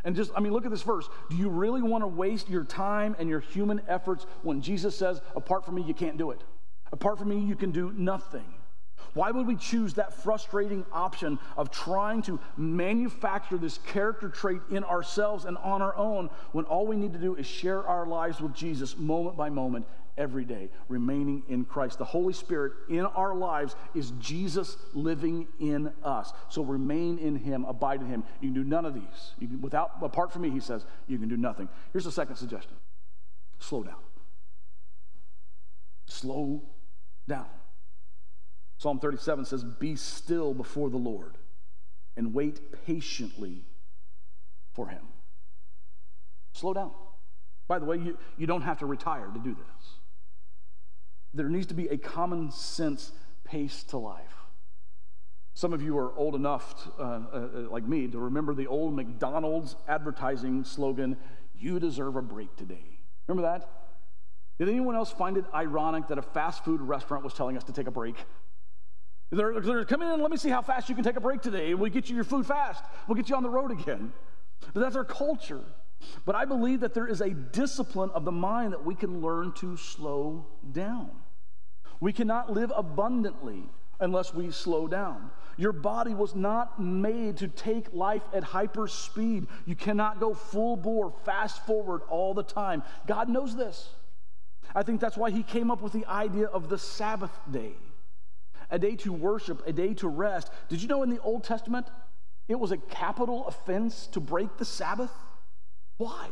And 0.04 0.16
just, 0.16 0.32
I 0.36 0.40
mean, 0.40 0.54
look 0.54 0.66
at 0.66 0.72
this 0.72 0.84
verse. 0.84 1.10
Do 1.32 1.36
you 1.36 1.50
really 1.50 1.82
want 1.82 2.04
to 2.04 2.08
waste 2.08 2.50
your 2.50 2.64
time 2.64 3.16
and 3.18 3.28
your 3.28 3.40
human 3.40 3.82
efforts 3.88 4.28
when 4.44 4.62
Jesus 4.62 4.96
says, 4.96 5.20
apart 5.36 5.66
from 5.66 5.76
me, 5.76 5.82
you 5.82 5.96
can't 5.96 6.18
do 6.18 6.30
it? 6.30 6.44
Apart 6.92 7.18
from 7.18 7.30
me, 7.30 7.40
you 7.40 7.56
can 7.56 7.72
do 7.72 7.92
nothing. 7.98 8.46
Why 9.14 9.32
would 9.32 9.48
we 9.48 9.56
choose 9.56 9.94
that 9.94 10.14
frustrating 10.14 10.86
option 10.92 11.40
of 11.56 11.72
trying 11.72 12.22
to 12.24 12.40
manufacture 12.58 13.58
this 13.58 13.78
character 13.80 14.30
trait 14.30 14.62
in 14.70 14.84
ourselves 14.84 15.46
and 15.46 15.58
on 15.58 15.82
our 15.82 15.96
own 15.96 16.30
when 16.52 16.66
all 16.66 16.86
we 16.86 16.98
need 16.98 17.14
to 17.14 17.20
do 17.20 17.36
is 17.36 17.46
share 17.46 17.86
our 17.88 18.06
lives 18.06 18.42
with 18.42 18.54
Jesus 18.54 18.98
moment 18.98 19.38
by 19.38 19.50
moment 19.50 19.86
every 20.18 20.46
day, 20.46 20.70
remaining 20.90 21.44
in 21.48 21.66
Christ? 21.66 21.98
The 21.98 22.06
Holy 22.06 22.34
Spirit 22.34 22.74
in 22.90 23.06
our 23.06 23.36
lives 23.36 23.76
is 23.94 24.12
Jesus 24.20 24.78
living 24.94 25.48
in 25.60 25.92
us. 26.04 26.34
So 26.50 26.64
remain 26.64 27.18
in 27.18 27.36
Him, 27.36 27.66
abide 27.66 28.02
in 28.02 28.08
Him. 28.08 28.24
You 28.42 28.50
can 28.50 28.54
do 28.54 28.64
none 28.64 28.86
of 28.86 28.94
these. 28.94 29.34
Can, 29.40 29.62
without, 29.62 29.92
apart 30.02 30.32
from 30.32 30.42
me, 30.42 30.50
He 30.50 30.60
says, 30.60 30.86
you 31.08 31.18
can 31.18 31.30
do 31.30 31.38
nothing. 31.38 31.70
Here's 31.94 32.06
the 32.06 32.12
second 32.12 32.36
suggestion 32.36 32.76
slow 33.60 33.84
down. 33.84 33.96
Slow 36.06 36.64
down. 37.28 37.48
Psalm 38.78 39.00
37 39.00 39.46
says, 39.46 39.64
Be 39.64 39.96
still 39.96 40.54
before 40.54 40.90
the 40.90 40.98
Lord 40.98 41.38
and 42.18 42.34
wait 42.34 42.86
patiently 42.86 43.66
for 44.74 44.88
him. 44.88 45.04
Slow 46.54 46.74
down. 46.74 46.92
By 47.68 47.80
the 47.80 47.86
way, 47.86 47.98
you, 47.98 48.18
you 48.38 48.48
don't 48.48 48.62
have 48.62 48.80
to 48.80 48.86
retire 48.86 49.28
to 49.34 49.40
do 49.40 49.56
this. 49.56 49.88
There 51.34 51.50
needs 51.50 51.68
to 51.68 51.74
be 51.74 51.88
a 51.88 51.98
common 51.98 52.52
sense 52.52 53.12
pace 53.44 53.84
to 53.86 53.98
life. 53.98 54.36
Some 55.54 55.74
of 55.74 55.82
you 55.82 55.98
are 55.98 56.14
old 56.18 56.36
enough, 56.36 56.84
to, 56.84 57.02
uh, 57.02 57.04
uh, 57.04 57.38
uh, 57.38 57.70
like 57.70 57.86
me, 57.86 58.08
to 58.08 58.20
remember 58.20 58.54
the 58.54 58.68
old 58.68 58.94
McDonald's 58.94 59.76
advertising 59.88 60.64
slogan, 60.64 61.18
You 61.58 61.80
deserve 61.80 62.18
a 62.18 62.22
break 62.22 62.56
today. 62.58 63.00
Remember 63.28 63.50
that? 63.50 63.70
Did 64.60 64.70
anyone 64.70 64.96
else 64.96 65.12
find 65.12 65.38
it 65.38 65.46
ironic 65.54 66.08
that 66.10 66.18
a 66.18 66.22
fast 66.22 66.64
food 66.64 66.82
restaurant 66.82 67.24
was 67.24 67.34
telling 67.34 67.58
us 67.58 67.64
to 67.66 67.74
take 67.74 67.88
a 67.88 67.92
break? 67.92 68.16
They're, 69.32 69.60
they're 69.60 69.80
in, 69.80 70.22
let 70.22 70.32
me 70.32 70.38
see 70.38 70.50
how 70.50 70.62
fast 70.62 70.88
you 70.88 70.96
can 70.96 71.04
take 71.04 71.16
a 71.16 71.22
break 71.22 71.42
today. 71.42 71.74
We'll 71.74 71.90
get 71.90 72.10
you 72.10 72.16
your 72.16 72.24
food 72.24 72.46
fast. 72.46 72.84
We'll 73.08 73.16
get 73.16 73.30
you 73.30 73.36
on 73.36 73.44
the 73.44 73.50
road 73.50 73.72
again. 73.72 74.14
But 74.74 74.82
that's 74.82 74.96
our 74.96 75.06
culture. 75.06 75.62
But 76.26 76.36
I 76.36 76.46
believe 76.46 76.82
that 76.82 76.94
there 76.94 77.08
is 77.08 77.22
a 77.22 77.30
discipline 77.30 78.12
of 78.14 78.26
the 78.26 78.32
mind 78.32 78.74
that 78.74 78.86
we 78.86 78.96
can 78.96 79.22
learn 79.22 79.54
to 79.54 79.78
slow 79.78 80.46
down. 80.72 81.10
We 82.00 82.14
cannot 82.14 82.52
live 82.52 82.72
abundantly 82.76 83.64
unless 84.00 84.34
we 84.34 84.52
slow 84.52 84.88
down. 84.88 85.32
Your 85.58 85.72
body 85.72 86.14
was 86.14 86.36
not 86.36 86.82
made 86.82 87.38
to 87.38 87.48
take 87.48 87.94
life 87.94 88.24
at 88.34 88.44
hyper 88.44 88.88
speed. 88.88 89.48
You 89.66 89.76
cannot 89.76 90.20
go 90.20 90.34
full 90.34 90.76
bore, 90.76 91.14
fast 91.24 91.66
forward 91.66 92.02
all 92.10 92.34
the 92.34 92.44
time. 92.44 92.84
God 93.08 93.30
knows 93.30 93.56
this. 93.56 93.90
I 94.76 94.84
think 94.84 95.00
that's 95.00 95.16
why 95.16 95.32
He 95.32 95.44
came 95.44 95.72
up 95.72 95.82
with 95.82 95.94
the 95.94 96.06
idea 96.06 96.48
of 96.48 96.70
the 96.70 96.78
Sabbath 96.78 97.32
day 97.50 97.74
a 98.70 98.80
day 98.80 98.96
to 98.98 99.14
worship, 99.14 99.62
a 99.66 99.74
day 99.74 99.94
to 99.96 100.08
rest. 100.08 100.50
Did 100.70 100.82
you 100.82 100.88
know 100.88 101.04
in 101.04 101.10
the 101.10 101.22
Old 101.22 101.44
Testament 101.44 101.88
it 102.48 102.60
was 102.60 102.72
a 102.72 102.78
capital 102.78 103.48
offense 103.48 104.08
to 104.08 104.20
break 104.20 104.58
the 104.58 104.66
Sabbath? 104.66 105.12
Why? 105.98 106.30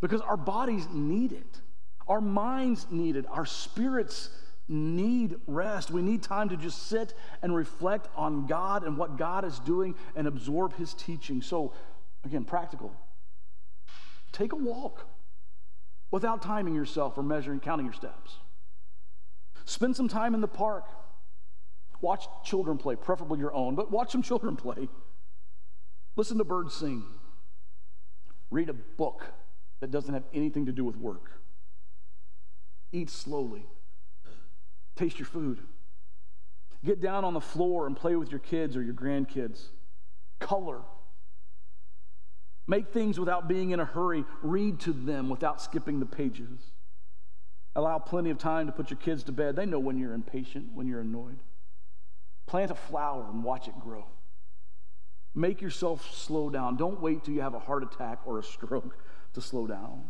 Because 0.00 0.20
our 0.20 0.36
bodies 0.36 0.86
need 0.92 1.32
it, 1.32 1.60
our 2.06 2.20
minds 2.20 2.86
need 2.90 3.16
it, 3.16 3.26
our 3.30 3.46
spirits 3.46 4.30
need 4.68 5.36
rest. 5.46 5.90
We 5.90 6.02
need 6.02 6.22
time 6.22 6.50
to 6.50 6.56
just 6.56 6.88
sit 6.88 7.14
and 7.42 7.54
reflect 7.54 8.08
on 8.14 8.46
God 8.46 8.84
and 8.84 8.96
what 8.96 9.16
God 9.16 9.44
is 9.44 9.58
doing 9.60 9.94
and 10.14 10.26
absorb 10.26 10.76
His 10.76 10.94
teaching. 10.94 11.40
So, 11.40 11.72
again, 12.24 12.44
practical. 12.44 12.92
Take 14.32 14.52
a 14.52 14.56
walk 14.56 15.06
without 16.10 16.42
timing 16.42 16.74
yourself 16.74 17.16
or 17.16 17.22
measuring, 17.22 17.60
counting 17.60 17.86
your 17.86 17.94
steps. 17.94 18.36
Spend 19.64 19.96
some 19.96 20.08
time 20.08 20.34
in 20.34 20.40
the 20.40 20.48
park. 20.48 20.84
Watch 22.00 22.26
children 22.44 22.78
play, 22.78 22.96
preferably 22.96 23.38
your 23.38 23.52
own, 23.52 23.74
but 23.74 23.90
watch 23.90 24.12
some 24.12 24.22
children 24.22 24.56
play. 24.56 24.88
Listen 26.16 26.38
to 26.38 26.44
birds 26.44 26.74
sing. 26.74 27.04
Read 28.50 28.68
a 28.68 28.74
book 28.74 29.24
that 29.80 29.90
doesn't 29.90 30.14
have 30.14 30.24
anything 30.32 30.66
to 30.66 30.72
do 30.72 30.84
with 30.84 30.96
work. 30.96 31.30
Eat 32.92 33.10
slowly. 33.10 33.66
Taste 34.96 35.18
your 35.18 35.26
food. 35.26 35.60
Get 36.84 37.00
down 37.00 37.24
on 37.24 37.34
the 37.34 37.40
floor 37.40 37.86
and 37.86 37.96
play 37.96 38.16
with 38.16 38.30
your 38.30 38.40
kids 38.40 38.76
or 38.76 38.82
your 38.82 38.94
grandkids. 38.94 39.66
Color. 40.38 40.80
Make 42.66 42.88
things 42.88 43.18
without 43.18 43.48
being 43.48 43.70
in 43.70 43.80
a 43.80 43.84
hurry. 43.84 44.24
Read 44.42 44.78
to 44.80 44.92
them 44.92 45.28
without 45.28 45.60
skipping 45.60 46.00
the 46.00 46.06
pages. 46.06 46.72
Allow 47.74 47.98
plenty 47.98 48.30
of 48.30 48.38
time 48.38 48.66
to 48.66 48.72
put 48.72 48.90
your 48.90 48.98
kids 48.98 49.24
to 49.24 49.32
bed. 49.32 49.56
They 49.56 49.66
know 49.66 49.78
when 49.78 49.98
you're 49.98 50.12
impatient, 50.12 50.72
when 50.74 50.86
you're 50.86 51.00
annoyed. 51.00 51.38
Plant 52.48 52.70
a 52.70 52.74
flower 52.74 53.26
and 53.30 53.44
watch 53.44 53.68
it 53.68 53.78
grow. 53.78 54.06
Make 55.34 55.60
yourself 55.60 56.12
slow 56.14 56.48
down. 56.50 56.76
Don't 56.76 57.00
wait 57.00 57.22
till 57.22 57.34
you 57.34 57.42
have 57.42 57.54
a 57.54 57.58
heart 57.58 57.82
attack 57.82 58.20
or 58.24 58.38
a 58.38 58.42
stroke 58.42 58.96
to 59.34 59.40
slow 59.40 59.66
down. 59.66 60.02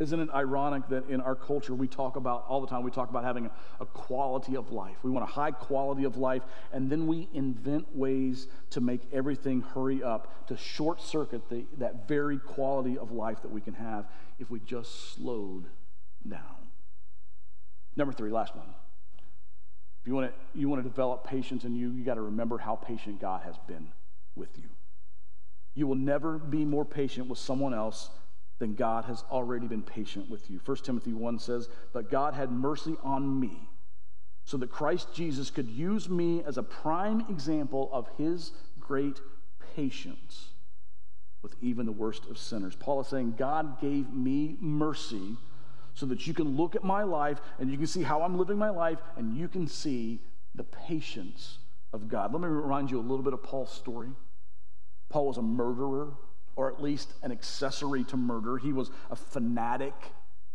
Isn't 0.00 0.18
it 0.18 0.28
ironic 0.34 0.88
that 0.88 1.08
in 1.08 1.20
our 1.20 1.36
culture 1.36 1.74
we 1.74 1.86
talk 1.86 2.16
about 2.16 2.44
all 2.48 2.60
the 2.60 2.66
time, 2.66 2.82
we 2.82 2.90
talk 2.90 3.08
about 3.10 3.22
having 3.22 3.46
a, 3.46 3.50
a, 3.78 3.86
quality 3.86 4.56
of 4.56 4.72
life. 4.72 4.96
We 5.04 5.12
want 5.12 5.22
a 5.22 5.32
high 5.32 5.52
quality 5.52 6.02
of 6.02 6.16
life, 6.16 6.42
and 6.72 6.90
then 6.90 7.06
we 7.06 7.28
invent 7.32 7.94
ways 7.94 8.48
to 8.70 8.80
make 8.80 9.02
everything 9.12 9.60
hurry 9.60 10.02
up, 10.02 10.48
to 10.48 10.56
short 10.56 11.00
circuit 11.00 11.48
the, 11.48 11.66
that 11.78 12.08
very 12.08 12.38
quality 12.38 12.98
of 12.98 13.12
life 13.12 13.42
that 13.42 13.52
we 13.52 13.60
can 13.60 13.74
have 13.74 14.06
if 14.40 14.50
we 14.50 14.58
just 14.58 15.14
slowed 15.14 15.66
down. 16.28 16.70
Number 17.94 18.12
three, 18.12 18.32
last 18.32 18.56
one. 18.56 18.66
If 20.02 20.08
you 20.08 20.14
want 20.14 20.32
to, 20.32 20.58
you 20.58 20.68
want 20.68 20.82
to 20.82 20.88
develop 20.88 21.24
patience 21.24 21.64
in 21.64 21.76
you, 21.76 21.90
you 21.90 22.04
got 22.04 22.14
to 22.14 22.22
remember 22.22 22.58
how 22.58 22.74
patient 22.74 23.20
God 23.20 23.42
has 23.44 23.54
been 23.68 23.88
with 24.34 24.58
you. 24.58 24.68
You 25.74 25.86
will 25.86 25.94
never 25.94 26.38
be 26.38 26.64
more 26.64 26.84
patient 26.84 27.28
with 27.28 27.38
someone 27.38 27.72
else 27.72 28.10
than 28.58 28.74
God 28.74 29.04
has 29.04 29.24
already 29.30 29.68
been 29.68 29.82
patient 29.82 30.28
with 30.28 30.50
you. 30.50 30.60
1 30.64 30.76
Timothy 30.78 31.12
1 31.12 31.38
says, 31.38 31.68
But 31.92 32.10
God 32.10 32.34
had 32.34 32.50
mercy 32.50 32.96
on 33.04 33.40
me, 33.40 33.68
so 34.44 34.56
that 34.56 34.70
Christ 34.70 35.14
Jesus 35.14 35.50
could 35.50 35.68
use 35.68 36.08
me 36.08 36.42
as 36.44 36.58
a 36.58 36.62
prime 36.64 37.24
example 37.30 37.88
of 37.92 38.08
his 38.18 38.52
great 38.80 39.20
patience 39.76 40.48
with 41.42 41.54
even 41.60 41.86
the 41.86 41.92
worst 41.92 42.26
of 42.26 42.38
sinners. 42.38 42.74
Paul 42.74 43.00
is 43.00 43.06
saying, 43.06 43.34
God 43.38 43.80
gave 43.80 44.12
me 44.12 44.56
mercy 44.60 45.36
so 45.94 46.06
that 46.06 46.26
you 46.26 46.34
can 46.34 46.56
look 46.56 46.74
at 46.74 46.84
my 46.84 47.02
life 47.02 47.40
and 47.58 47.70
you 47.70 47.76
can 47.76 47.86
see 47.86 48.02
how 48.02 48.22
I'm 48.22 48.38
living 48.38 48.56
my 48.56 48.70
life 48.70 48.98
and 49.16 49.36
you 49.36 49.48
can 49.48 49.66
see 49.66 50.20
the 50.54 50.64
patience 50.64 51.58
of 51.92 52.08
God. 52.08 52.32
Let 52.32 52.40
me 52.42 52.48
remind 52.48 52.90
you 52.90 52.98
a 52.98 53.02
little 53.02 53.22
bit 53.22 53.32
of 53.32 53.42
Paul's 53.42 53.72
story. 53.72 54.10
Paul 55.08 55.26
was 55.26 55.36
a 55.36 55.42
murderer 55.42 56.14
or 56.56 56.72
at 56.72 56.82
least 56.82 57.12
an 57.22 57.32
accessory 57.32 58.04
to 58.04 58.16
murder. 58.16 58.58
He 58.58 58.72
was 58.72 58.90
a 59.10 59.16
fanatic. 59.16 59.94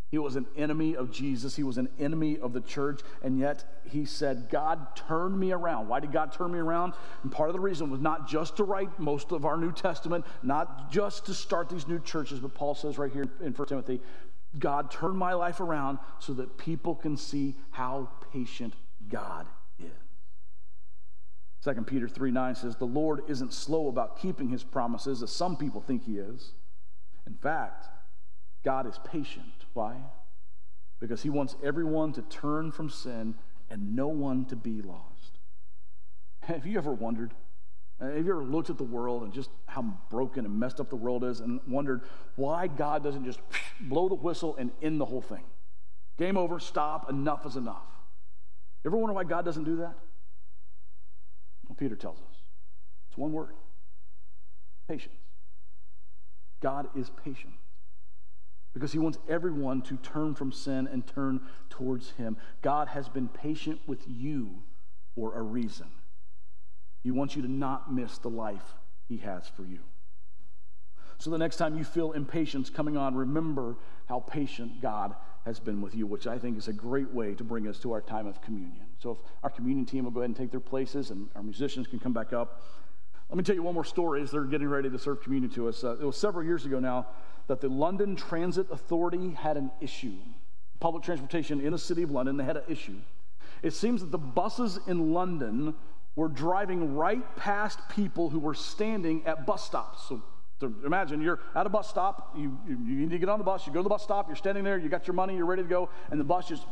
He 0.09 0.17
was 0.17 0.35
an 0.35 0.45
enemy 0.55 0.95
of 0.95 1.11
Jesus. 1.11 1.55
He 1.55 1.63
was 1.63 1.77
an 1.77 1.89
enemy 1.99 2.37
of 2.39 2.53
the 2.53 2.61
church. 2.61 3.01
And 3.23 3.37
yet 3.37 3.81
he 3.83 4.05
said, 4.05 4.47
God 4.49 4.95
turned 4.95 5.37
me 5.39 5.51
around. 5.51 5.87
Why 5.87 5.99
did 5.99 6.11
God 6.11 6.31
turn 6.31 6.51
me 6.51 6.59
around? 6.59 6.93
And 7.23 7.31
part 7.31 7.49
of 7.49 7.53
the 7.53 7.59
reason 7.59 7.89
was 7.89 7.99
not 7.99 8.27
just 8.27 8.57
to 8.57 8.63
write 8.63 8.99
most 8.99 9.31
of 9.31 9.45
our 9.45 9.57
New 9.57 9.71
Testament, 9.71 10.25
not 10.43 10.91
just 10.91 11.25
to 11.25 11.33
start 11.33 11.69
these 11.69 11.87
new 11.87 11.99
churches, 11.99 12.39
but 12.39 12.53
Paul 12.53 12.73
says 12.73 12.97
right 12.97 13.11
here 13.11 13.27
in 13.43 13.53
1 13.53 13.67
Timothy, 13.67 13.99
God 14.57 14.91
turn 14.91 15.15
my 15.15 15.33
life 15.33 15.59
around 15.59 15.99
so 16.19 16.33
that 16.33 16.57
people 16.57 16.95
can 16.95 17.17
see 17.17 17.55
how 17.71 18.09
patient 18.31 18.73
God 19.09 19.45
is. 19.79 19.89
2 21.63 21.81
Peter 21.83 22.07
3 22.07 22.31
9 22.31 22.55
says, 22.55 22.75
The 22.75 22.85
Lord 22.85 23.21
isn't 23.27 23.53
slow 23.53 23.87
about 23.87 24.19
keeping 24.19 24.49
his 24.49 24.63
promises, 24.63 25.21
as 25.21 25.31
some 25.31 25.57
people 25.57 25.81
think 25.81 26.05
he 26.05 26.17
is. 26.17 26.53
In 27.25 27.33
fact, 27.33 27.87
God 28.63 28.87
is 28.87 28.99
patient. 29.03 29.65
Why? 29.73 29.95
Because 30.99 31.21
he 31.23 31.29
wants 31.29 31.55
everyone 31.63 32.13
to 32.13 32.21
turn 32.23 32.71
from 32.71 32.89
sin 32.89 33.35
and 33.69 33.95
no 33.95 34.07
one 34.07 34.45
to 34.45 34.55
be 34.55 34.81
lost. 34.81 35.39
Have 36.41 36.65
you 36.65 36.77
ever 36.77 36.93
wondered? 36.93 37.33
Uh, 37.99 38.05
have 38.05 38.25
you 38.25 38.31
ever 38.31 38.43
looked 38.43 38.69
at 38.69 38.77
the 38.77 38.83
world 38.83 39.23
and 39.23 39.33
just 39.33 39.49
how 39.65 39.81
broken 40.09 40.45
and 40.45 40.59
messed 40.59 40.79
up 40.79 40.89
the 40.89 40.95
world 40.95 41.23
is 41.23 41.39
and 41.39 41.59
wondered 41.67 42.01
why 42.35 42.67
God 42.67 43.03
doesn't 43.03 43.25
just 43.25 43.39
blow 43.81 44.07
the 44.07 44.15
whistle 44.15 44.55
and 44.57 44.71
end 44.81 45.01
the 45.01 45.05
whole 45.05 45.21
thing? 45.21 45.43
Game 46.17 46.37
over, 46.37 46.59
stop, 46.59 47.09
enough 47.09 47.45
is 47.45 47.55
enough. 47.55 47.85
You 48.83 48.89
ever 48.89 48.97
wonder 48.97 49.13
why 49.13 49.23
God 49.23 49.45
doesn't 49.45 49.63
do 49.63 49.77
that? 49.77 49.95
Well, 51.67 51.75
Peter 51.77 51.95
tells 51.95 52.19
us 52.19 52.37
it's 53.09 53.17
one 53.17 53.31
word 53.31 53.49
patience. 54.87 55.15
God 56.61 56.87
is 56.95 57.11
patient 57.23 57.53
because 58.73 58.91
he 58.91 58.99
wants 58.99 59.17
everyone 59.27 59.81
to 59.81 59.97
turn 59.97 60.33
from 60.33 60.51
sin 60.51 60.87
and 60.91 61.05
turn 61.05 61.41
towards 61.69 62.11
him. 62.11 62.37
God 62.61 62.87
has 62.89 63.09
been 63.09 63.27
patient 63.27 63.81
with 63.85 64.03
you 64.07 64.63
for 65.15 65.35
a 65.35 65.41
reason. 65.41 65.87
He 67.07 67.11
wants 67.11 67.37
you 67.37 67.41
to 67.41 67.47
not 67.49 67.89
miss 67.89 68.17
the 68.17 68.29
life 68.29 68.75
he 69.07 69.15
has 69.19 69.47
for 69.47 69.63
you. 69.63 69.79
So 71.19 71.29
the 71.29 71.37
next 71.37 71.55
time 71.55 71.77
you 71.77 71.85
feel 71.85 72.11
impatience 72.11 72.69
coming 72.69 72.97
on, 72.97 73.15
remember 73.15 73.77
how 74.09 74.19
patient 74.19 74.81
God 74.81 75.15
has 75.45 75.57
been 75.57 75.81
with 75.81 75.95
you, 75.95 76.05
which 76.05 76.27
I 76.27 76.37
think 76.37 76.57
is 76.57 76.67
a 76.67 76.73
great 76.73 77.09
way 77.13 77.33
to 77.35 77.45
bring 77.45 77.65
us 77.65 77.79
to 77.79 77.93
our 77.93 78.01
time 78.01 78.27
of 78.27 78.41
communion. 78.41 78.87
So 78.99 79.11
if 79.11 79.19
our 79.41 79.49
communion 79.49 79.85
team 79.85 80.03
will 80.03 80.11
go 80.11 80.19
ahead 80.19 80.31
and 80.31 80.35
take 80.35 80.51
their 80.51 80.59
places 80.59 81.09
and 81.11 81.29
our 81.33 81.41
musicians 81.41 81.87
can 81.87 81.97
come 81.97 82.11
back 82.11 82.33
up. 82.33 82.61
Let 83.29 83.37
me 83.37 83.43
tell 83.45 83.55
you 83.55 83.63
one 83.63 83.73
more 83.73 83.85
story 83.85 84.21
as 84.21 84.31
they're 84.31 84.43
getting 84.43 84.67
ready 84.67 84.89
to 84.89 84.99
serve 84.99 85.23
communion 85.23 85.49
to 85.53 85.69
us. 85.69 85.85
Uh, 85.85 85.95
it 86.01 86.03
was 86.03 86.17
several 86.17 86.43
years 86.43 86.65
ago 86.65 86.81
now 86.81 87.07
that 87.47 87.61
the 87.61 87.69
London 87.69 88.17
Transit 88.17 88.69
Authority 88.69 89.31
had 89.31 89.55
an 89.55 89.71
issue. 89.79 90.17
Public 90.81 91.05
transportation 91.05 91.61
in 91.61 91.71
the 91.71 91.79
city 91.79 92.03
of 92.03 92.11
London, 92.11 92.35
they 92.35 92.43
had 92.43 92.57
an 92.57 92.63
issue. 92.67 92.97
It 93.63 93.71
seems 93.71 94.01
that 94.01 94.11
the 94.11 94.17
buses 94.17 94.77
in 94.87 95.13
London 95.13 95.73
were 96.17 96.27
driving 96.27 96.95
right 96.95 97.23
past 97.37 97.79
people 97.89 98.29
who 98.29 98.39
were 98.39 98.55
standing 98.55 99.25
at 99.25 99.45
bus 99.45 99.63
stops. 99.63 100.11
So 100.59 100.73
imagine 100.83 101.21
you're 101.21 101.39
at 101.53 101.67
a 101.67 101.69
bus 101.69 101.87
stop, 101.87 102.33
you, 102.35 102.57
you, 102.67 102.75
you, 102.83 102.95
need 102.95 103.11
to 103.11 103.19
get 103.19 103.29
on 103.29 103.37
the 103.37 103.45
bus, 103.45 103.67
you 103.67 103.71
go 103.71 103.79
to 103.79 103.83
the 103.83 103.89
bus 103.89 104.01
stop, 104.01 104.27
you're 104.27 104.35
standing 104.35 104.63
there, 104.63 104.79
you 104.79 104.89
got 104.89 105.05
your 105.05 105.13
money, 105.13 105.35
you're 105.35 105.45
ready 105.45 105.61
to 105.61 105.69
go, 105.69 105.87
and 106.09 106.19
the 106.19 106.23
bus 106.23 106.47
just 106.47 106.65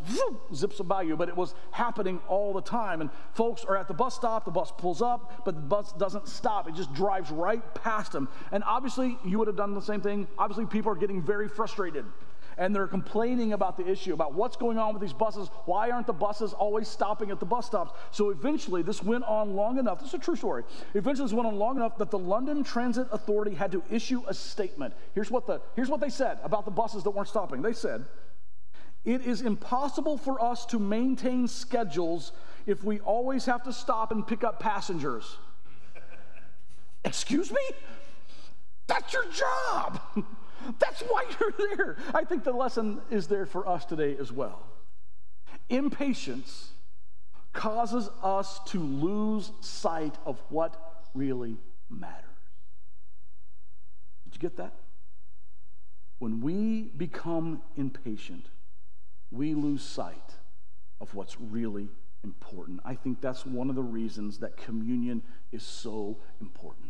zips 0.51 0.81
by 0.81 1.03
you. 1.03 1.15
But 1.15 1.29
it 1.29 1.37
was 1.37 1.53
happening 1.69 2.19
all 2.27 2.51
the 2.51 2.63
time. 2.63 3.01
And 3.01 3.11
folks 3.33 3.63
are 3.63 3.77
at 3.77 3.87
the 3.87 3.93
bus 3.93 4.15
stop, 4.15 4.43
the 4.45 4.51
bus 4.51 4.73
pulls 4.75 5.03
up, 5.03 5.43
but 5.45 5.53
the 5.53 5.61
bus 5.61 5.93
doesn't 5.93 6.27
stop. 6.27 6.67
It 6.67 6.73
just 6.73 6.91
drives 6.95 7.29
right 7.29 7.61
past 7.75 8.11
them. 8.13 8.27
And 8.51 8.63
obviously, 8.63 9.19
you 9.23 9.37
would 9.37 9.47
have 9.47 9.57
done 9.57 9.75
the 9.75 9.81
same 9.81 10.01
thing. 10.01 10.27
Obviously, 10.39 10.65
people 10.65 10.91
are 10.91 10.95
getting 10.95 11.21
very 11.21 11.47
frustrated 11.47 12.05
and 12.57 12.73
they're 12.73 12.87
complaining 12.87 13.53
about 13.53 13.77
the 13.77 13.87
issue, 13.87 14.13
about 14.13 14.33
what's 14.33 14.55
going 14.55 14.77
on 14.77 14.93
with 14.93 15.01
these 15.01 15.13
buses. 15.13 15.49
Why 15.65 15.89
aren't 15.89 16.07
the 16.07 16.13
buses 16.13 16.53
always 16.53 16.87
stopping 16.87 17.31
at 17.31 17.39
the 17.39 17.45
bus 17.45 17.65
stops? 17.65 17.93
So 18.11 18.29
eventually, 18.29 18.81
this 18.81 19.03
went 19.03 19.23
on 19.25 19.55
long 19.55 19.77
enough. 19.77 19.99
This 19.99 20.09
is 20.09 20.13
a 20.15 20.19
true 20.19 20.35
story. 20.35 20.63
Eventually, 20.93 21.25
this 21.25 21.33
went 21.33 21.47
on 21.47 21.57
long 21.57 21.75
enough 21.77 21.97
that 21.97 22.11
the 22.11 22.19
London 22.19 22.63
Transit 22.63 23.07
Authority 23.11 23.55
had 23.55 23.71
to 23.73 23.83
issue 23.89 24.23
a 24.27 24.33
statement. 24.33 24.93
Here's 25.13 25.29
what, 25.29 25.47
the, 25.47 25.61
here's 25.75 25.89
what 25.89 25.99
they 25.99 26.09
said 26.09 26.39
about 26.43 26.65
the 26.65 26.71
buses 26.71 27.03
that 27.03 27.11
weren't 27.11 27.27
stopping. 27.27 27.61
They 27.61 27.73
said, 27.73 28.05
It 29.03 29.21
is 29.21 29.41
impossible 29.41 30.17
for 30.17 30.41
us 30.41 30.65
to 30.67 30.79
maintain 30.79 31.47
schedules 31.47 32.31
if 32.65 32.83
we 32.83 32.99
always 33.01 33.45
have 33.45 33.63
to 33.63 33.73
stop 33.73 34.11
and 34.11 34.25
pick 34.25 34.43
up 34.43 34.59
passengers. 34.59 35.37
Excuse 37.05 37.51
me? 37.51 37.61
That's 38.87 39.13
your 39.13 39.25
job. 39.31 39.99
That's 40.79 41.01
why 41.01 41.25
you're 41.39 41.75
there. 41.75 41.97
I 42.13 42.23
think 42.23 42.43
the 42.43 42.53
lesson 42.53 43.01
is 43.09 43.27
there 43.27 43.45
for 43.45 43.67
us 43.67 43.85
today 43.85 44.17
as 44.19 44.31
well. 44.31 44.65
Impatience 45.69 46.71
causes 47.53 48.09
us 48.21 48.59
to 48.67 48.79
lose 48.79 49.51
sight 49.61 50.15
of 50.25 50.41
what 50.49 50.75
really 51.13 51.57
matters. 51.89 52.23
Did 54.25 54.35
you 54.35 54.39
get 54.39 54.57
that? 54.57 54.73
When 56.19 56.41
we 56.41 56.91
become 56.97 57.61
impatient, 57.75 58.47
we 59.31 59.53
lose 59.53 59.83
sight 59.83 60.35
of 61.01 61.13
what's 61.13 61.39
really 61.39 61.89
important. 62.23 62.79
I 62.83 62.95
think 62.95 63.21
that's 63.21 63.45
one 63.45 63.69
of 63.69 63.75
the 63.75 63.83
reasons 63.83 64.39
that 64.39 64.57
communion 64.57 65.21
is 65.51 65.63
so 65.63 66.17
important. 66.41 66.84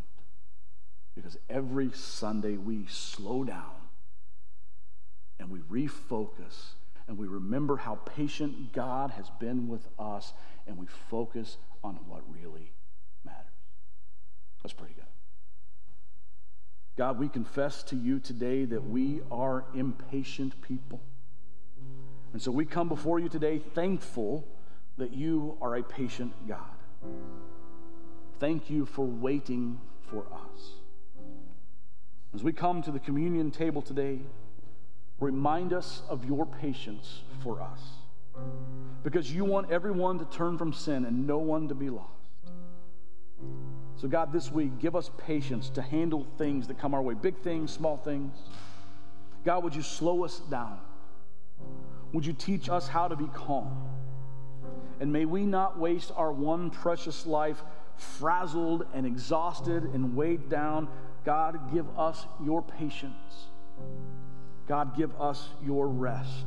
Because 1.16 1.38
every 1.48 1.90
Sunday 1.92 2.56
we 2.58 2.86
slow 2.86 3.42
down 3.42 3.72
and 5.40 5.50
we 5.50 5.60
refocus 5.60 6.74
and 7.08 7.16
we 7.16 7.26
remember 7.26 7.76
how 7.76 7.94
patient 7.94 8.72
God 8.72 9.10
has 9.12 9.30
been 9.40 9.66
with 9.66 9.88
us 9.98 10.34
and 10.66 10.76
we 10.76 10.86
focus 11.08 11.56
on 11.82 11.94
what 12.06 12.22
really 12.30 12.72
matters. 13.24 13.46
That's 14.62 14.74
pretty 14.74 14.94
good. 14.94 15.04
God, 16.96 17.18
we 17.18 17.28
confess 17.28 17.82
to 17.84 17.96
you 17.96 18.18
today 18.18 18.64
that 18.64 18.84
we 18.84 19.20
are 19.30 19.64
impatient 19.74 20.60
people. 20.62 21.00
And 22.32 22.42
so 22.42 22.50
we 22.50 22.66
come 22.66 22.88
before 22.88 23.18
you 23.20 23.28
today 23.28 23.58
thankful 23.58 24.46
that 24.98 25.12
you 25.12 25.56
are 25.60 25.76
a 25.76 25.82
patient 25.82 26.32
God. 26.46 26.60
Thank 28.38 28.68
you 28.68 28.84
for 28.84 29.06
waiting 29.06 29.78
for 30.10 30.26
us. 30.32 30.72
As 32.34 32.42
we 32.42 32.52
come 32.52 32.82
to 32.82 32.90
the 32.90 32.98
communion 32.98 33.50
table 33.50 33.82
today, 33.82 34.20
remind 35.20 35.72
us 35.72 36.02
of 36.08 36.24
your 36.24 36.46
patience 36.46 37.22
for 37.42 37.62
us. 37.62 37.80
Because 39.02 39.32
you 39.32 39.44
want 39.44 39.70
everyone 39.70 40.18
to 40.18 40.24
turn 40.26 40.58
from 40.58 40.72
sin 40.72 41.04
and 41.04 41.26
no 41.26 41.38
one 41.38 41.68
to 41.68 41.74
be 41.74 41.88
lost. 41.88 42.10
So, 43.96 44.08
God, 44.08 44.32
this 44.32 44.52
week, 44.52 44.78
give 44.78 44.94
us 44.94 45.10
patience 45.16 45.70
to 45.70 45.80
handle 45.80 46.26
things 46.36 46.66
that 46.66 46.78
come 46.78 46.92
our 46.92 47.00
way 47.00 47.14
big 47.14 47.38
things, 47.38 47.72
small 47.72 47.96
things. 47.96 48.36
God, 49.44 49.64
would 49.64 49.74
you 49.74 49.82
slow 49.82 50.24
us 50.24 50.40
down? 50.50 50.78
Would 52.12 52.26
you 52.26 52.34
teach 52.34 52.68
us 52.68 52.88
how 52.88 53.08
to 53.08 53.16
be 53.16 53.26
calm? 53.32 53.88
And 55.00 55.12
may 55.12 55.24
we 55.24 55.46
not 55.46 55.78
waste 55.78 56.12
our 56.14 56.32
one 56.32 56.70
precious 56.70 57.26
life 57.26 57.62
frazzled 57.96 58.84
and 58.92 59.06
exhausted 59.06 59.84
and 59.84 60.14
weighed 60.14 60.48
down. 60.48 60.88
God, 61.26 61.74
give 61.74 61.86
us 61.98 62.24
your 62.42 62.62
patience. 62.62 63.48
God, 64.68 64.96
give 64.96 65.10
us 65.20 65.48
your 65.64 65.88
rest 65.88 66.46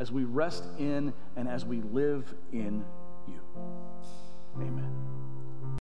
as 0.00 0.10
we 0.10 0.24
rest 0.24 0.64
in 0.78 1.12
and 1.36 1.46
as 1.46 1.66
we 1.66 1.82
live 1.82 2.34
in 2.52 2.82
you. 3.28 3.40
Amen. 4.56 5.35